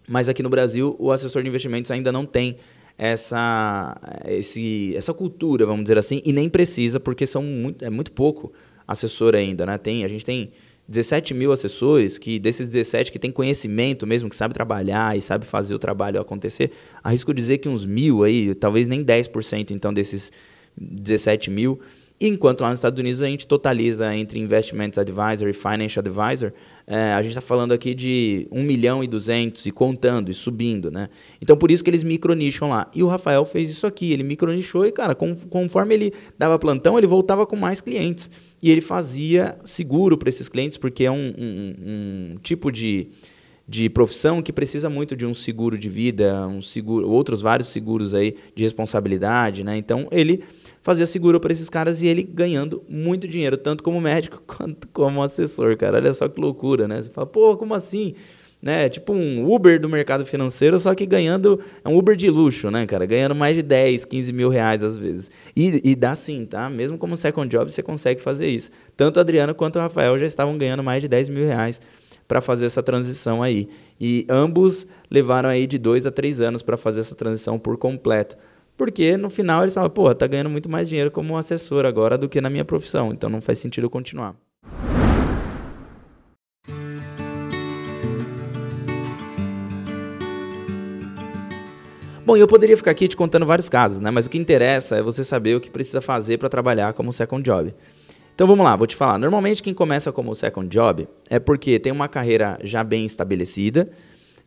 mas 0.06 0.28
aqui 0.28 0.42
no 0.42 0.50
Brasil 0.50 0.94
o 0.98 1.10
assessor 1.10 1.42
de 1.42 1.48
investimentos 1.48 1.90
ainda 1.90 2.12
não 2.12 2.26
tem 2.26 2.56
essa, 2.98 3.98
esse, 4.26 4.94
essa 4.96 5.12
cultura, 5.12 5.66
vamos 5.66 5.84
dizer 5.84 5.98
assim, 5.98 6.20
e 6.24 6.32
nem 6.32 6.48
precisa, 6.48 7.00
porque 7.00 7.26
são 7.26 7.42
muito, 7.42 7.84
é 7.84 7.90
muito 7.90 8.12
pouco 8.12 8.52
assessor 8.86 9.34
ainda. 9.34 9.64
Né? 9.64 9.78
Tem, 9.78 10.04
a 10.04 10.08
gente 10.08 10.24
tem 10.24 10.50
17 10.88 11.34
mil 11.34 11.52
assessores, 11.52 12.18
que 12.18 12.38
desses 12.38 12.68
17 12.68 13.10
que 13.10 13.18
tem 13.18 13.30
conhecimento 13.30 14.06
mesmo, 14.06 14.28
que 14.28 14.36
sabe 14.36 14.54
trabalhar 14.54 15.16
e 15.16 15.20
sabe 15.20 15.44
fazer 15.44 15.74
o 15.74 15.78
trabalho 15.78 16.20
acontecer, 16.20 16.70
arrisco 17.02 17.34
dizer 17.34 17.58
que 17.58 17.68
uns 17.68 17.84
mil 17.84 18.22
aí, 18.22 18.54
talvez 18.54 18.86
nem 18.86 19.04
10% 19.04 19.70
então 19.70 19.92
desses 19.92 20.30
17 20.76 21.50
mil. 21.50 21.80
Enquanto 22.18 22.62
lá 22.62 22.70
nos 22.70 22.78
Estados 22.78 22.98
Unidos 22.98 23.20
a 23.20 23.26
gente 23.26 23.46
totaliza 23.46 24.14
entre 24.14 24.38
Investments 24.38 24.96
Advisor 24.96 25.48
e 25.48 25.52
Financial 25.52 26.02
Advisor 26.02 26.52
é, 26.86 27.12
a 27.12 27.20
gente 27.20 27.32
está 27.32 27.40
falando 27.40 27.72
aqui 27.72 27.94
de 27.94 28.46
1 28.52 28.62
milhão 28.62 29.02
e 29.02 29.08
200 29.08 29.66
e 29.66 29.72
contando 29.72 30.30
e 30.30 30.34
subindo, 30.34 30.88
né? 30.88 31.08
Então, 31.42 31.56
por 31.56 31.70
isso 31.70 31.82
que 31.82 31.90
eles 31.90 32.04
micronicham 32.04 32.70
lá. 32.70 32.88
E 32.94 33.02
o 33.02 33.08
Rafael 33.08 33.44
fez 33.44 33.68
isso 33.68 33.88
aqui, 33.88 34.12
ele 34.12 34.22
micronichou 34.22 34.86
e, 34.86 34.92
cara, 34.92 35.12
com, 35.12 35.34
conforme 35.34 35.94
ele 35.94 36.12
dava 36.38 36.56
plantão, 36.60 36.96
ele 36.96 37.08
voltava 37.08 37.44
com 37.44 37.56
mais 37.56 37.80
clientes. 37.80 38.30
E 38.62 38.70
ele 38.70 38.80
fazia 38.80 39.58
seguro 39.64 40.16
para 40.16 40.28
esses 40.28 40.48
clientes, 40.48 40.78
porque 40.78 41.04
é 41.04 41.10
um, 41.10 41.34
um, 41.36 41.74
um 41.78 42.34
tipo 42.42 42.72
de 42.72 43.10
de 43.68 43.90
profissão 43.90 44.40
que 44.40 44.52
precisa 44.52 44.88
muito 44.88 45.16
de 45.16 45.26
um 45.26 45.34
seguro 45.34 45.76
de 45.76 45.88
vida, 45.88 46.46
um 46.46 46.62
seguro, 46.62 47.10
outros 47.10 47.40
vários 47.42 47.68
seguros 47.68 48.14
aí 48.14 48.36
de 48.54 48.62
responsabilidade, 48.62 49.64
né? 49.64 49.76
Então 49.76 50.06
ele 50.12 50.44
fazia 50.82 51.04
seguro 51.04 51.40
para 51.40 51.52
esses 51.52 51.68
caras 51.68 52.00
e 52.00 52.06
ele 52.06 52.22
ganhando 52.22 52.84
muito 52.88 53.26
dinheiro, 53.26 53.56
tanto 53.56 53.82
como 53.82 54.00
médico 54.00 54.40
quanto 54.46 54.86
como 54.88 55.20
assessor, 55.20 55.76
cara. 55.76 55.96
Olha 55.96 56.14
só 56.14 56.28
que 56.28 56.40
loucura, 56.40 56.86
né? 56.86 57.02
Você 57.02 57.10
fala, 57.10 57.26
pô, 57.26 57.56
como 57.56 57.74
assim? 57.74 58.14
Né? 58.66 58.88
Tipo 58.88 59.12
um 59.12 59.48
Uber 59.48 59.80
do 59.80 59.88
mercado 59.88 60.26
financeiro, 60.26 60.76
só 60.80 60.92
que 60.92 61.06
ganhando. 61.06 61.60
É 61.84 61.88
um 61.88 61.96
Uber 61.96 62.16
de 62.16 62.28
luxo, 62.28 62.68
né, 62.68 62.84
cara? 62.84 63.06
Ganhando 63.06 63.32
mais 63.32 63.54
de 63.54 63.62
10, 63.62 64.04
15 64.04 64.32
mil 64.32 64.48
reais 64.48 64.82
às 64.82 64.98
vezes. 64.98 65.30
E, 65.54 65.80
e 65.84 65.94
dá 65.94 66.16
sim, 66.16 66.44
tá? 66.44 66.68
Mesmo 66.68 66.98
como 66.98 67.16
second 67.16 67.48
job, 67.48 67.72
você 67.72 67.80
consegue 67.80 68.20
fazer 68.20 68.48
isso. 68.48 68.72
Tanto 68.96 69.18
o 69.18 69.20
Adriano 69.20 69.54
quanto 69.54 69.76
o 69.76 69.78
Rafael 69.78 70.18
já 70.18 70.26
estavam 70.26 70.58
ganhando 70.58 70.82
mais 70.82 71.00
de 71.00 71.06
10 71.06 71.28
mil 71.28 71.46
reais 71.46 71.80
para 72.26 72.40
fazer 72.40 72.66
essa 72.66 72.82
transição 72.82 73.40
aí. 73.40 73.68
E 74.00 74.26
ambos 74.28 74.84
levaram 75.08 75.48
aí 75.48 75.64
de 75.64 75.78
dois 75.78 76.04
a 76.04 76.10
três 76.10 76.40
anos 76.40 76.60
para 76.60 76.76
fazer 76.76 76.98
essa 76.98 77.14
transição 77.14 77.60
por 77.60 77.76
completo. 77.76 78.36
Porque 78.76 79.16
no 79.16 79.30
final 79.30 79.62
eles 79.62 79.74
falam, 79.74 79.90
pô, 79.90 80.12
tá 80.12 80.26
ganhando 80.26 80.50
muito 80.50 80.68
mais 80.68 80.88
dinheiro 80.88 81.12
como 81.12 81.36
assessor 81.36 81.86
agora 81.86 82.18
do 82.18 82.28
que 82.28 82.40
na 82.40 82.50
minha 82.50 82.64
profissão, 82.64 83.12
então 83.12 83.30
não 83.30 83.40
faz 83.40 83.60
sentido 83.60 83.88
continuar. 83.88 84.34
Bom, 92.26 92.36
eu 92.36 92.48
poderia 92.48 92.76
ficar 92.76 92.90
aqui 92.90 93.06
te 93.06 93.16
contando 93.16 93.46
vários 93.46 93.68
casos, 93.68 94.00
né? 94.00 94.10
Mas 94.10 94.26
o 94.26 94.30
que 94.30 94.36
interessa 94.36 94.96
é 94.96 95.02
você 95.02 95.22
saber 95.22 95.54
o 95.54 95.60
que 95.60 95.70
precisa 95.70 96.00
fazer 96.00 96.38
para 96.38 96.48
trabalhar 96.48 96.92
como 96.92 97.12
second 97.12 97.40
job. 97.40 97.72
Então 98.34 98.48
vamos 98.48 98.64
lá, 98.64 98.74
vou 98.74 98.88
te 98.88 98.96
falar. 98.96 99.16
Normalmente 99.16 99.62
quem 99.62 99.72
começa 99.72 100.10
como 100.10 100.34
second 100.34 100.68
job 100.68 101.06
é 101.30 101.38
porque 101.38 101.78
tem 101.78 101.92
uma 101.92 102.08
carreira 102.08 102.58
já 102.64 102.82
bem 102.82 103.06
estabelecida, 103.06 103.88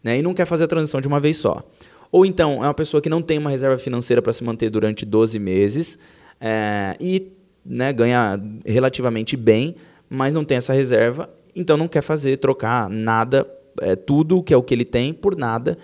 né? 0.04 0.20
E 0.20 0.22
não 0.22 0.34
quer 0.34 0.44
fazer 0.44 0.66
a 0.66 0.68
transição 0.68 1.00
de 1.00 1.08
uma 1.08 1.22
vez 1.22 1.38
só. 1.38 1.64
Ou 2.12 2.26
então 2.26 2.56
é 2.62 2.68
uma 2.68 2.74
pessoa 2.74 3.02
que 3.02 3.08
não 3.08 3.22
tem 3.22 3.38
uma 3.38 3.50
reserva 3.50 3.78
financeira 3.78 4.22
para 4.22 4.34
se 4.34 4.44
manter 4.44 4.70
durante 4.70 5.06
12 5.06 5.40
meses 5.40 5.98
é, 6.42 6.98
e 7.00 7.32
né, 7.66 7.94
ganha 7.94 8.38
relativamente 8.66 9.38
bem, 9.38 9.78
mas 10.10 10.34
não 10.34 10.44
tem 10.44 10.58
essa 10.58 10.74
reserva, 10.74 11.30
então 11.56 11.78
não 11.78 11.88
quer 11.88 12.02
fazer, 12.02 12.36
trocar 12.40 12.90
nada, 12.90 13.50
é, 13.80 13.96
tudo 13.96 14.44
que 14.44 14.54
é 14.54 14.58
o 14.58 14.64
que 14.64 14.74
ele 14.74 14.84
tem 14.84 15.14
por 15.14 15.38
nada, 15.38 15.78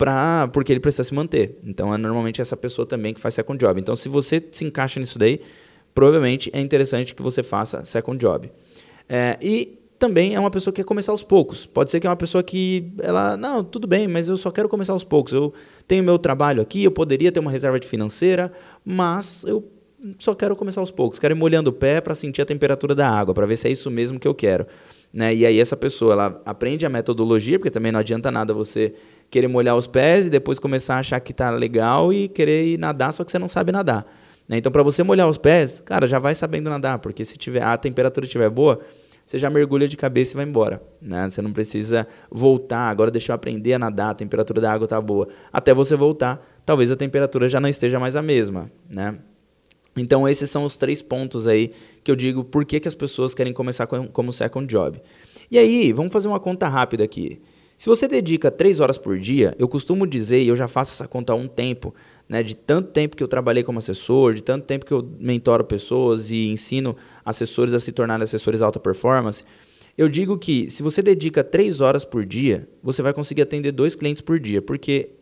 pra, 0.00 0.48
porque 0.50 0.72
ele 0.72 0.80
precisa 0.80 1.04
se 1.04 1.12
manter. 1.12 1.58
Então 1.62 1.94
é 1.94 1.98
normalmente 1.98 2.40
essa 2.40 2.56
pessoa 2.56 2.86
também 2.86 3.12
que 3.12 3.20
faz 3.20 3.34
second 3.34 3.62
job. 3.62 3.78
Então 3.78 3.94
se 3.94 4.08
você 4.08 4.42
se 4.50 4.64
encaixa 4.64 4.98
nisso 4.98 5.18
daí, 5.18 5.42
provavelmente 5.94 6.50
é 6.54 6.58
interessante 6.58 7.14
que 7.14 7.22
você 7.22 7.42
faça 7.42 7.84
second 7.84 8.18
job. 8.18 8.50
É, 9.06 9.36
e 9.42 9.78
também 9.98 10.34
é 10.34 10.40
uma 10.40 10.50
pessoa 10.50 10.72
que 10.72 10.80
quer 10.80 10.86
começar 10.86 11.12
aos 11.12 11.22
poucos. 11.22 11.66
Pode 11.66 11.90
ser 11.90 12.00
que 12.00 12.06
é 12.06 12.10
uma 12.10 12.16
pessoa 12.16 12.42
que 12.42 12.90
ela, 13.02 13.36
não, 13.36 13.62
tudo 13.62 13.86
bem, 13.86 14.08
mas 14.08 14.26
eu 14.26 14.38
só 14.38 14.50
quero 14.50 14.70
começar 14.70 14.94
aos 14.94 15.04
poucos. 15.04 15.34
Eu 15.34 15.52
tenho 15.86 16.02
meu 16.02 16.18
trabalho 16.18 16.62
aqui, 16.62 16.82
eu 16.82 16.90
poderia 16.90 17.30
ter 17.30 17.38
uma 17.38 17.50
reserva 17.50 17.78
de 17.78 17.86
financeira, 17.86 18.50
mas 18.82 19.44
eu 19.44 19.62
só 20.18 20.34
quero 20.34 20.56
começar 20.56 20.80
aos 20.80 20.90
poucos. 20.90 21.18
Quero 21.18 21.34
ir 21.34 21.36
molhando 21.36 21.68
o 21.68 21.74
pé 21.74 22.00
para 22.00 22.14
sentir 22.14 22.40
a 22.40 22.46
temperatura 22.46 22.94
da 22.94 23.06
água, 23.06 23.34
para 23.34 23.44
ver 23.44 23.58
se 23.58 23.68
é 23.68 23.70
isso 23.70 23.90
mesmo 23.90 24.18
que 24.18 24.26
eu 24.26 24.34
quero. 24.34 24.66
Né? 25.12 25.34
E 25.34 25.44
aí 25.44 25.60
essa 25.60 25.76
pessoa 25.76 26.14
ela 26.14 26.42
aprende 26.46 26.86
a 26.86 26.88
metodologia, 26.88 27.58
porque 27.58 27.70
também 27.70 27.92
não 27.92 28.00
adianta 28.00 28.30
nada 28.30 28.54
você 28.54 28.94
querer 29.30 29.48
molhar 29.48 29.76
os 29.76 29.86
pés 29.86 30.26
e 30.26 30.30
depois 30.30 30.58
começar 30.58 30.96
a 30.96 30.98
achar 30.98 31.20
que 31.20 31.32
está 31.32 31.50
legal 31.50 32.12
e 32.12 32.28
querer 32.28 32.64
ir 32.64 32.78
nadar, 32.78 33.12
só 33.12 33.24
que 33.24 33.30
você 33.30 33.38
não 33.38 33.48
sabe 33.48 33.70
nadar. 33.70 34.04
Né? 34.48 34.58
Então, 34.58 34.72
para 34.72 34.82
você 34.82 35.02
molhar 35.02 35.28
os 35.28 35.38
pés, 35.38 35.80
cara, 35.80 36.06
já 36.06 36.18
vai 36.18 36.34
sabendo 36.34 36.68
nadar, 36.68 36.98
porque 36.98 37.24
se 37.24 37.38
tiver 37.38 37.62
a 37.62 37.76
temperatura 37.76 38.26
estiver 38.26 38.50
boa, 38.50 38.80
você 39.24 39.38
já 39.38 39.48
mergulha 39.48 39.86
de 39.86 39.96
cabeça 39.96 40.34
e 40.34 40.36
vai 40.36 40.44
embora. 40.44 40.82
Né? 41.00 41.30
Você 41.30 41.40
não 41.40 41.52
precisa 41.52 42.04
voltar, 42.28 42.90
agora 42.90 43.12
deixa 43.12 43.30
eu 43.30 43.34
aprender 43.34 43.74
a 43.74 43.78
nadar, 43.78 44.10
a 44.10 44.14
temperatura 44.14 44.60
da 44.60 44.72
água 44.72 44.86
está 44.86 45.00
boa. 45.00 45.28
Até 45.52 45.72
você 45.72 45.94
voltar, 45.94 46.44
talvez 46.66 46.90
a 46.90 46.96
temperatura 46.96 47.48
já 47.48 47.60
não 47.60 47.68
esteja 47.68 48.00
mais 48.00 48.16
a 48.16 48.22
mesma. 48.22 48.68
Né? 48.88 49.16
Então, 49.96 50.28
esses 50.28 50.50
são 50.50 50.64
os 50.64 50.76
três 50.76 51.00
pontos 51.00 51.46
aí 51.46 51.72
que 52.02 52.10
eu 52.10 52.16
digo 52.16 52.42
por 52.42 52.64
que, 52.64 52.80
que 52.80 52.88
as 52.88 52.94
pessoas 52.94 53.34
querem 53.34 53.52
começar 53.52 53.86
com, 53.86 54.08
como 54.08 54.32
second 54.32 54.66
job. 54.66 55.00
E 55.48 55.56
aí, 55.58 55.92
vamos 55.92 56.12
fazer 56.12 56.26
uma 56.26 56.40
conta 56.40 56.66
rápida 56.66 57.04
aqui. 57.04 57.40
Se 57.80 57.88
você 57.88 58.06
dedica 58.06 58.50
três 58.50 58.78
horas 58.78 58.98
por 58.98 59.18
dia, 59.18 59.56
eu 59.58 59.66
costumo 59.66 60.06
dizer, 60.06 60.42
e 60.42 60.48
eu 60.48 60.54
já 60.54 60.68
faço 60.68 60.92
essa 60.92 61.08
conta 61.08 61.32
há 61.32 61.34
um 61.34 61.48
tempo, 61.48 61.94
né, 62.28 62.42
de 62.42 62.54
tanto 62.54 62.90
tempo 62.90 63.16
que 63.16 63.22
eu 63.22 63.26
trabalhei 63.26 63.62
como 63.62 63.78
assessor, 63.78 64.34
de 64.34 64.42
tanto 64.42 64.66
tempo 64.66 64.84
que 64.84 64.92
eu 64.92 65.10
mentoro 65.18 65.64
pessoas 65.64 66.30
e 66.30 66.48
ensino 66.48 66.94
assessores 67.24 67.72
a 67.72 67.80
se 67.80 67.90
tornarem 67.90 68.22
assessores 68.22 68.60
alta 68.60 68.78
performance, 68.78 69.44
eu 69.96 70.10
digo 70.10 70.36
que 70.36 70.70
se 70.70 70.82
você 70.82 71.00
dedica 71.00 71.42
três 71.42 71.80
horas 71.80 72.04
por 72.04 72.22
dia, 72.22 72.68
você 72.82 73.00
vai 73.00 73.14
conseguir 73.14 73.40
atender 73.40 73.72
dois 73.72 73.94
clientes 73.94 74.20
por 74.20 74.38
dia, 74.38 74.60
porque 74.60 75.12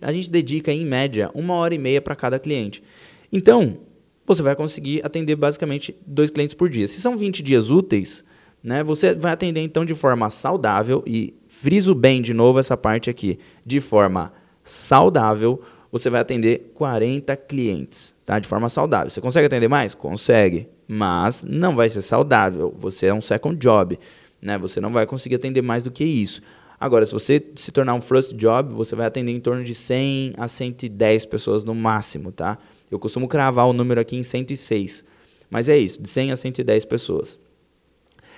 a 0.00 0.12
gente 0.12 0.30
dedica, 0.30 0.72
em 0.72 0.86
média, 0.86 1.30
uma 1.34 1.52
hora 1.56 1.74
e 1.74 1.78
meia 1.78 2.00
para 2.00 2.16
cada 2.16 2.38
cliente. 2.38 2.82
Então, 3.30 3.80
você 4.24 4.40
vai 4.40 4.56
conseguir 4.56 5.04
atender 5.04 5.36
basicamente 5.36 5.94
dois 6.06 6.30
clientes 6.30 6.54
por 6.54 6.70
dia. 6.70 6.88
Se 6.88 7.02
são 7.02 7.18
20 7.18 7.42
dias 7.42 7.68
úteis, 7.68 8.24
né, 8.62 8.82
você 8.82 9.14
vai 9.14 9.32
atender 9.32 9.60
então 9.60 9.84
de 9.84 9.94
forma 9.94 10.30
saudável 10.30 11.04
e 11.06 11.34
friso 11.62 11.94
bem 11.94 12.20
de 12.20 12.34
novo 12.34 12.58
essa 12.58 12.76
parte 12.76 13.08
aqui, 13.08 13.38
de 13.64 13.80
forma 13.80 14.32
saudável 14.64 15.62
você 15.92 16.10
vai 16.10 16.20
atender 16.20 16.72
40 16.74 17.36
clientes, 17.36 18.16
tá? 18.26 18.40
De 18.40 18.48
forma 18.48 18.68
saudável. 18.68 19.10
Você 19.10 19.20
consegue 19.20 19.46
atender 19.46 19.68
mais? 19.68 19.94
Consegue, 19.94 20.66
mas 20.88 21.44
não 21.46 21.76
vai 21.76 21.88
ser 21.88 22.02
saudável. 22.02 22.74
Você 22.78 23.06
é 23.06 23.14
um 23.14 23.20
second 23.20 23.56
job, 23.58 23.96
né? 24.40 24.58
Você 24.58 24.80
não 24.80 24.90
vai 24.90 25.06
conseguir 25.06 25.36
atender 25.36 25.62
mais 25.62 25.84
do 25.84 25.90
que 25.90 26.02
isso. 26.02 26.42
Agora, 26.80 27.06
se 27.06 27.12
você 27.12 27.40
se 27.54 27.70
tornar 27.70 27.94
um 27.94 28.00
first 28.00 28.34
job, 28.34 28.72
você 28.74 28.96
vai 28.96 29.06
atender 29.06 29.30
em 29.30 29.38
torno 29.38 29.62
de 29.62 29.74
100 29.74 30.32
a 30.36 30.48
110 30.48 31.26
pessoas 31.26 31.62
no 31.62 31.76
máximo, 31.76 32.32
tá? 32.32 32.58
Eu 32.90 32.98
costumo 32.98 33.28
cravar 33.28 33.68
o 33.68 33.72
número 33.72 34.00
aqui 34.00 34.16
em 34.16 34.24
106. 34.24 35.04
Mas 35.48 35.68
é 35.68 35.78
isso, 35.78 36.02
de 36.02 36.08
100 36.08 36.32
a 36.32 36.36
110 36.36 36.84
pessoas. 36.86 37.38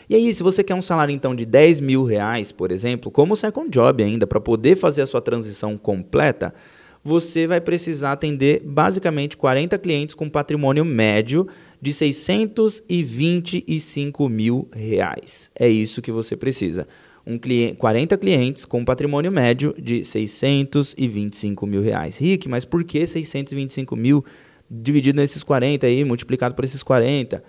E 0.08 0.14
aí, 0.14 0.32
se 0.34 0.42
você 0.42 0.62
quer 0.62 0.74
um 0.74 0.82
salário 0.82 1.14
então 1.14 1.34
de 1.34 1.46
10 1.46 1.80
mil 1.80 2.04
reais, 2.04 2.52
por 2.52 2.70
exemplo, 2.70 3.10
como 3.10 3.34
second 3.36 3.70
job 3.70 4.02
ainda, 4.02 4.26
para 4.26 4.40
poder 4.40 4.76
fazer 4.76 5.00
a 5.02 5.06
sua 5.06 5.20
transição 5.20 5.76
completa, 5.78 6.54
você 7.02 7.46
vai 7.46 7.60
precisar 7.60 8.12
atender 8.12 8.62
basicamente 8.64 9.36
40 9.36 9.76
clientes 9.78 10.14
com 10.14 10.30
patrimônio 10.30 10.84
médio 10.84 11.46
de 11.80 11.92
625 11.92 14.28
mil 14.28 14.68
reais. 14.72 15.50
É 15.54 15.68
isso 15.68 16.00
que 16.00 16.10
você 16.10 16.34
precisa. 16.34 16.88
Um 17.26 17.38
cliente, 17.38 17.76
40 17.76 18.16
clientes 18.16 18.64
com 18.64 18.82
patrimônio 18.84 19.30
médio 19.30 19.74
de 19.78 20.02
625 20.04 21.66
mil 21.66 21.82
reais. 21.82 22.16
Rick, 22.18 22.48
mas 22.48 22.64
por 22.64 22.82
que 22.84 23.06
625 23.06 23.94
mil 23.96 24.24
dividido 24.70 25.20
nesses 25.20 25.42
40 25.42 25.86
aí, 25.86 26.02
multiplicado 26.04 26.54
por 26.54 26.64
esses 26.64 26.82
40? 26.82 27.44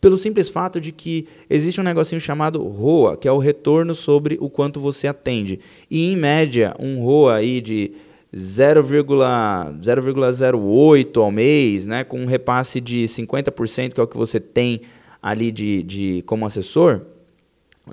Pelo 0.00 0.16
simples 0.16 0.48
fato 0.48 0.80
de 0.80 0.92
que 0.92 1.26
existe 1.48 1.80
um 1.80 1.84
negocinho 1.84 2.20
chamado 2.20 2.62
ROA, 2.62 3.16
que 3.16 3.28
é 3.28 3.32
o 3.32 3.38
retorno 3.38 3.94
sobre 3.94 4.36
o 4.40 4.48
quanto 4.48 4.80
você 4.80 5.06
atende. 5.06 5.60
E 5.90 6.10
em 6.10 6.16
média, 6.16 6.74
um 6.78 7.02
ROA 7.02 7.34
aí 7.34 7.60
de 7.60 7.92
0,08 8.34 11.20
ao 11.20 11.30
mês, 11.30 11.86
né, 11.86 12.02
com 12.04 12.20
um 12.20 12.26
repasse 12.26 12.80
de 12.80 13.04
50%, 13.04 13.92
que 13.92 14.00
é 14.00 14.02
o 14.02 14.06
que 14.06 14.16
você 14.16 14.40
tem 14.40 14.80
ali 15.20 15.52
de, 15.52 15.82
de 15.82 16.22
como 16.26 16.46
assessor, 16.46 17.02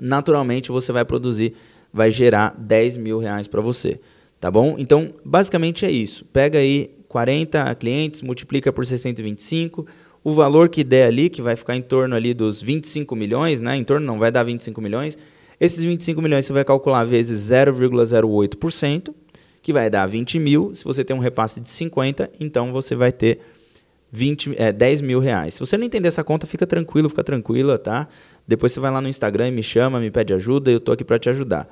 naturalmente 0.00 0.70
você 0.70 0.92
vai 0.92 1.04
produzir, 1.04 1.52
vai 1.92 2.10
gerar 2.10 2.54
10 2.56 2.96
mil 2.96 3.18
reais 3.18 3.46
para 3.46 3.60
você. 3.60 4.00
Tá 4.40 4.50
bom? 4.50 4.76
Então, 4.78 5.12
basicamente 5.24 5.84
é 5.84 5.90
isso. 5.90 6.24
Pega 6.26 6.60
aí 6.60 6.92
40 7.08 7.74
clientes, 7.74 8.22
multiplica 8.22 8.72
por 8.72 8.86
625, 8.86 9.84
o 10.22 10.32
valor 10.32 10.68
que 10.68 10.84
der 10.84 11.06
ali, 11.06 11.28
que 11.28 11.40
vai 11.40 11.56
ficar 11.56 11.76
em 11.76 11.82
torno 11.82 12.14
ali 12.14 12.34
dos 12.34 12.60
25 12.62 13.14
milhões, 13.14 13.60
né? 13.60 13.76
Em 13.76 13.84
torno 13.84 14.06
não 14.06 14.18
vai 14.18 14.30
dar 14.30 14.42
25 14.42 14.80
milhões. 14.80 15.16
Esses 15.60 15.84
25 15.84 16.20
milhões 16.22 16.46
você 16.46 16.52
vai 16.52 16.64
calcular 16.64 17.04
vezes 17.04 17.50
0,08%, 17.50 19.12
que 19.62 19.72
vai 19.72 19.90
dar 19.90 20.06
20 20.06 20.38
mil. 20.38 20.74
Se 20.74 20.84
você 20.84 21.04
tem 21.04 21.16
um 21.16 21.20
repasse 21.20 21.60
de 21.60 21.68
50, 21.70 22.30
então 22.38 22.72
você 22.72 22.94
vai 22.94 23.10
ter 23.10 23.40
20, 24.10 24.54
é, 24.56 24.72
10 24.72 25.00
mil 25.00 25.20
reais. 25.20 25.54
Se 25.54 25.60
você 25.60 25.76
não 25.76 25.84
entender 25.84 26.08
essa 26.08 26.24
conta, 26.24 26.46
fica 26.46 26.66
tranquilo, 26.66 27.08
fica 27.08 27.24
tranquila, 27.24 27.78
tá? 27.78 28.08
Depois 28.46 28.72
você 28.72 28.80
vai 28.80 28.90
lá 28.90 29.00
no 29.00 29.08
Instagram 29.08 29.48
e 29.48 29.50
me 29.50 29.62
chama, 29.62 30.00
me 30.00 30.10
pede 30.10 30.32
ajuda, 30.32 30.70
eu 30.70 30.80
tô 30.80 30.92
aqui 30.92 31.04
para 31.04 31.18
te 31.18 31.28
ajudar. 31.28 31.68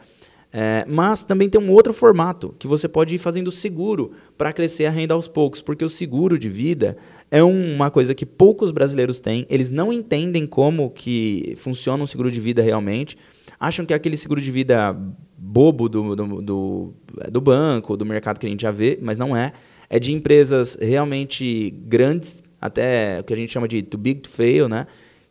É, 0.59 0.87
mas 0.89 1.23
também 1.23 1.51
tem 1.51 1.61
um 1.61 1.71
outro 1.71 1.93
formato 1.93 2.55
que 2.59 2.67
você 2.67 2.89
pode 2.89 3.15
ir 3.15 3.19
fazendo 3.19 3.53
seguro 3.53 4.13
para 4.39 4.55
crescer 4.55 4.87
a 4.87 4.91
renda 4.91 5.13
aos 5.13 5.29
poucos, 5.29 5.61
porque 5.61 5.85
o 5.85 5.89
seguro 5.89 6.39
de 6.39 6.49
vida 6.49 6.97
é 7.31 7.43
uma 7.43 7.91
coisa 7.91 8.15
que 8.15 8.25
poucos 8.25 8.71
brasileiros 8.71 9.21
têm. 9.21 9.47
Eles 9.51 9.69
não 9.69 9.93
entendem 9.93 10.47
como 10.47 10.89
que 10.89 11.53
funciona 11.59 12.03
um 12.03 12.07
seguro 12.07 12.31
de 12.31 12.41
vida 12.41 12.63
realmente. 12.63 13.19
Acham 13.61 13.85
que 13.85 13.93
é 13.93 13.97
aquele 13.97 14.17
seguro 14.17 14.41
de 14.41 14.51
vida 14.51 14.97
bobo 15.37 15.91
do, 15.91 16.17
do, 16.17 16.41
do, 16.41 16.95
do 17.31 17.41
banco, 17.43 17.95
do 17.95 18.07
mercado 18.07 18.41
que 18.41 18.47
a 18.47 18.49
gente 18.49 18.63
já 18.63 18.71
vê, 18.71 18.99
mas 19.03 19.19
não 19.19 19.37
é. 19.37 19.53
É 19.91 19.99
de 19.99 20.15
empresas 20.15 20.75
realmente 20.81 21.69
grandes, 21.87 22.43
até 22.59 23.21
o 23.21 23.25
que 23.25 23.35
a 23.35 23.37
gente 23.37 23.53
chama 23.53 23.69
de 23.69 23.83
too 23.83 24.01
big 24.01 24.21
to 24.21 24.31
fail, 24.31 24.71
né? 24.71 24.87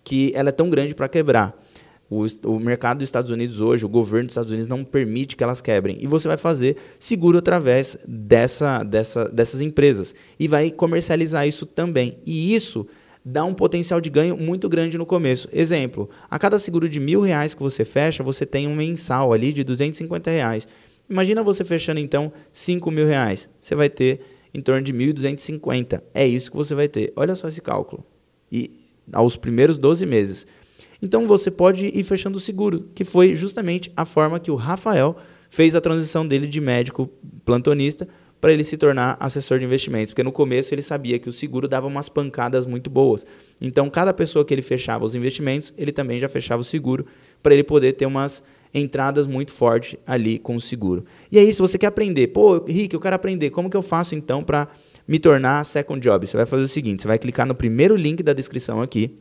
que 0.05 0.31
ela 0.35 0.49
é 0.49 0.51
tão 0.51 0.69
grande 0.69 0.93
para 0.93 1.09
quebrar. 1.09 1.59
O, 2.09 2.25
o, 2.45 2.59
mercado 2.59 2.99
dos 2.99 3.07
Estados 3.07 3.31
Unidos 3.31 3.59
hoje, 3.59 3.83
o 3.83 3.89
governo 3.89 4.27
dos 4.27 4.33
Estados 4.33 4.51
Unidos 4.51 4.67
não 4.67 4.83
permite 4.83 5.35
que 5.35 5.43
elas 5.43 5.59
quebrem. 5.59 5.97
E 5.99 6.05
você 6.05 6.27
vai 6.27 6.37
fazer 6.37 6.77
seguro 6.99 7.39
através 7.39 7.97
dessa, 8.07 8.83
dessa, 8.83 9.25
dessas 9.25 9.59
empresas. 9.59 10.13
E 10.39 10.47
vai 10.47 10.69
comercializar 10.69 11.47
isso 11.47 11.65
também. 11.65 12.19
E 12.25 12.53
isso 12.53 12.85
dá 13.23 13.43
um 13.43 13.55
potencial 13.55 13.99
de 13.99 14.09
ganho 14.11 14.37
muito 14.37 14.69
grande 14.69 14.99
no 14.99 15.05
começo. 15.05 15.49
Exemplo, 15.51 16.07
a 16.29 16.37
cada 16.37 16.59
seguro 16.59 16.87
de 16.87 16.99
mil 16.99 17.21
reais 17.21 17.55
que 17.55 17.63
você 17.63 17.83
fecha, 17.83 18.21
você 18.21 18.45
tem 18.45 18.67
um 18.67 18.75
mensal 18.75 19.33
ali 19.33 19.51
de 19.51 19.63
250 19.63 20.29
reais. 20.29 20.67
Imagina 21.09 21.41
você 21.41 21.63
fechando 21.63 21.99
então 21.99 22.31
5 22.53 22.91
mil 22.91 23.07
reais. 23.07 23.49
Você 23.59 23.73
vai 23.73 23.89
ter 23.89 24.21
em 24.53 24.61
torno 24.61 24.81
de 24.83 24.93
1.250. 24.93 26.01
É 26.13 26.25
isso 26.25 26.51
que 26.51 26.57
você 26.57 26.75
vai 26.75 26.87
ter. 26.87 27.11
Olha 27.15 27.35
só 27.35 27.47
esse 27.47 27.61
cálculo. 27.61 28.05
E 28.51 28.71
aos 29.11 29.35
primeiros 29.35 29.77
12 29.77 30.05
meses. 30.05 30.47
Então 31.05 31.27
você 31.27 31.51
pode 31.51 31.85
ir 31.85 32.03
fechando 32.03 32.39
o 32.39 32.41
seguro, 32.41 32.89
que 32.95 33.03
foi 33.03 33.35
justamente 33.35 33.91
a 33.95 34.05
forma 34.05 34.39
que 34.39 34.49
o 34.49 34.55
Rafael 34.55 35.15
fez 35.51 35.75
a 35.75 35.79
transição 35.79 36.27
dele 36.27 36.47
de 36.47 36.59
médico 36.59 37.07
plantonista 37.45 38.07
para 38.41 38.51
ele 38.51 38.63
se 38.63 38.75
tornar 38.75 39.15
assessor 39.19 39.59
de 39.59 39.65
investimentos, 39.65 40.11
porque 40.11 40.23
no 40.23 40.31
começo 40.31 40.73
ele 40.73 40.81
sabia 40.81 41.19
que 41.19 41.29
o 41.29 41.31
seguro 41.31 41.67
dava 41.67 41.85
umas 41.85 42.09
pancadas 42.09 42.65
muito 42.65 42.89
boas. 42.89 43.23
Então, 43.61 43.87
cada 43.87 44.11
pessoa 44.13 44.43
que 44.43 44.51
ele 44.51 44.63
fechava 44.63 45.05
os 45.05 45.13
investimentos, 45.13 45.71
ele 45.77 45.91
também 45.91 46.19
já 46.19 46.27
fechava 46.27 46.61
o 46.61 46.65
seguro 46.65 47.05
para 47.43 47.53
ele 47.53 47.63
poder 47.63 47.93
ter 47.93 48.07
umas 48.07 48.41
entradas 48.73 49.27
muito 49.27 49.51
fortes 49.51 49.97
ali 50.07 50.39
com 50.39 50.55
o 50.55 50.61
seguro. 50.61 51.05
E 51.31 51.37
aí, 51.37 51.53
se 51.53 51.61
você 51.61 51.77
quer 51.77 51.87
aprender, 51.87 52.29
pô, 52.29 52.63
Rick, 52.65 52.95
eu 52.95 52.99
quero 52.99 53.15
aprender, 53.15 53.51
como 53.51 53.69
que 53.69 53.77
eu 53.77 53.83
faço 53.83 54.15
então 54.15 54.43
para 54.43 54.67
me 55.07 55.19
tornar 55.19 55.63
second 55.65 56.01
job? 56.01 56.25
Você 56.25 56.35
vai 56.35 56.47
fazer 56.47 56.63
o 56.63 56.67
seguinte, 56.67 57.03
você 57.03 57.07
vai 57.07 57.19
clicar 57.19 57.45
no 57.45 57.53
primeiro 57.53 57.95
link 57.95 58.23
da 58.23 58.33
descrição 58.33 58.81
aqui, 58.81 59.15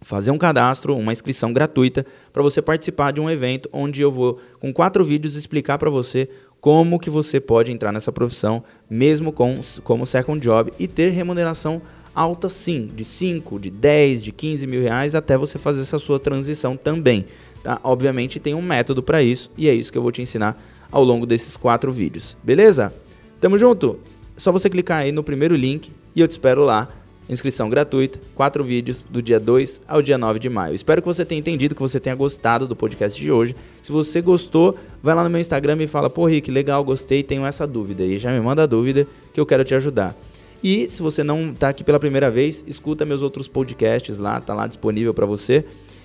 fazer 0.00 0.30
um 0.30 0.38
cadastro, 0.38 0.96
uma 0.96 1.12
inscrição 1.12 1.52
gratuita 1.52 2.06
para 2.32 2.42
você 2.42 2.62
participar 2.62 3.12
de 3.12 3.20
um 3.20 3.30
evento 3.30 3.68
onde 3.72 4.00
eu 4.02 4.12
vou 4.12 4.38
com 4.60 4.72
quatro 4.72 5.04
vídeos 5.04 5.34
explicar 5.34 5.78
para 5.78 5.90
você 5.90 6.28
como 6.60 6.98
que 6.98 7.10
você 7.10 7.40
pode 7.40 7.70
entrar 7.70 7.92
nessa 7.92 8.12
profissão 8.12 8.62
mesmo 8.88 9.32
com 9.32 9.60
como 9.82 10.06
second 10.06 10.40
job 10.40 10.72
e 10.78 10.86
ter 10.86 11.10
remuneração 11.10 11.80
alta 12.14 12.48
sim, 12.48 12.90
de 12.94 13.04
5, 13.04 13.60
de 13.60 13.70
10, 13.70 14.24
de 14.24 14.32
15 14.32 14.66
mil 14.66 14.82
reais 14.82 15.14
até 15.14 15.36
você 15.36 15.56
fazer 15.58 15.82
essa 15.82 15.98
sua 15.98 16.18
transição 16.18 16.76
também. 16.76 17.26
Tá? 17.62 17.80
Obviamente 17.84 18.40
tem 18.40 18.54
um 18.54 18.62
método 18.62 19.02
para 19.02 19.22
isso 19.22 19.50
e 19.56 19.68
é 19.68 19.74
isso 19.74 19.92
que 19.92 19.98
eu 19.98 20.02
vou 20.02 20.12
te 20.12 20.22
ensinar 20.22 20.60
ao 20.90 21.04
longo 21.04 21.26
desses 21.26 21.56
quatro 21.56 21.92
vídeos. 21.92 22.36
Beleza? 22.42 22.92
Tamo 23.40 23.56
junto? 23.56 24.00
É 24.36 24.40
só 24.40 24.50
você 24.50 24.68
clicar 24.68 25.02
aí 25.02 25.12
no 25.12 25.22
primeiro 25.22 25.54
link 25.54 25.92
e 26.14 26.20
eu 26.20 26.26
te 26.26 26.32
espero 26.32 26.64
lá 26.64 26.88
Inscrição 27.28 27.68
gratuita, 27.68 28.18
quatro 28.34 28.64
vídeos 28.64 29.04
do 29.04 29.20
dia 29.20 29.38
2 29.38 29.82
ao 29.86 30.00
dia 30.00 30.16
9 30.16 30.38
de 30.38 30.48
maio. 30.48 30.74
Espero 30.74 31.02
que 31.02 31.06
você 31.06 31.24
tenha 31.24 31.38
entendido, 31.38 31.74
que 31.74 31.80
você 31.80 32.00
tenha 32.00 32.16
gostado 32.16 32.66
do 32.66 32.74
podcast 32.74 33.20
de 33.20 33.30
hoje. 33.30 33.54
Se 33.82 33.92
você 33.92 34.22
gostou, 34.22 34.78
vai 35.02 35.14
lá 35.14 35.22
no 35.22 35.30
meu 35.30 35.40
Instagram 35.40 35.76
e 35.82 35.86
fala: 35.86 36.08
Pô, 36.08 36.26
Rick, 36.26 36.50
legal, 36.50 36.82
gostei, 36.82 37.22
tenho 37.22 37.44
essa 37.44 37.66
dúvida. 37.66 38.02
E 38.02 38.18
já 38.18 38.32
me 38.32 38.40
manda 38.40 38.62
a 38.62 38.66
dúvida 38.66 39.06
que 39.34 39.40
eu 39.40 39.44
quero 39.44 39.62
te 39.62 39.74
ajudar. 39.74 40.16
E 40.62 40.88
se 40.88 41.02
você 41.02 41.22
não 41.22 41.50
está 41.50 41.68
aqui 41.68 41.84
pela 41.84 42.00
primeira 42.00 42.30
vez, 42.30 42.64
escuta 42.66 43.04
meus 43.04 43.22
outros 43.22 43.46
podcasts 43.46 44.18
lá, 44.18 44.40
tá 44.40 44.54
lá 44.54 44.66
disponível 44.66 45.12
para 45.12 45.26
você. 45.26 45.64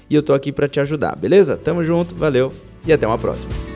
E 0.09 0.15
eu 0.15 0.21
tô 0.21 0.33
aqui 0.33 0.51
para 0.51 0.67
te 0.67 0.79
ajudar, 0.79 1.15
beleza? 1.15 1.57
Tamo 1.57 1.83
junto, 1.83 2.13
valeu 2.13 2.51
e 2.85 2.91
até 2.93 3.07
uma 3.07 3.17
próxima. 3.17 3.72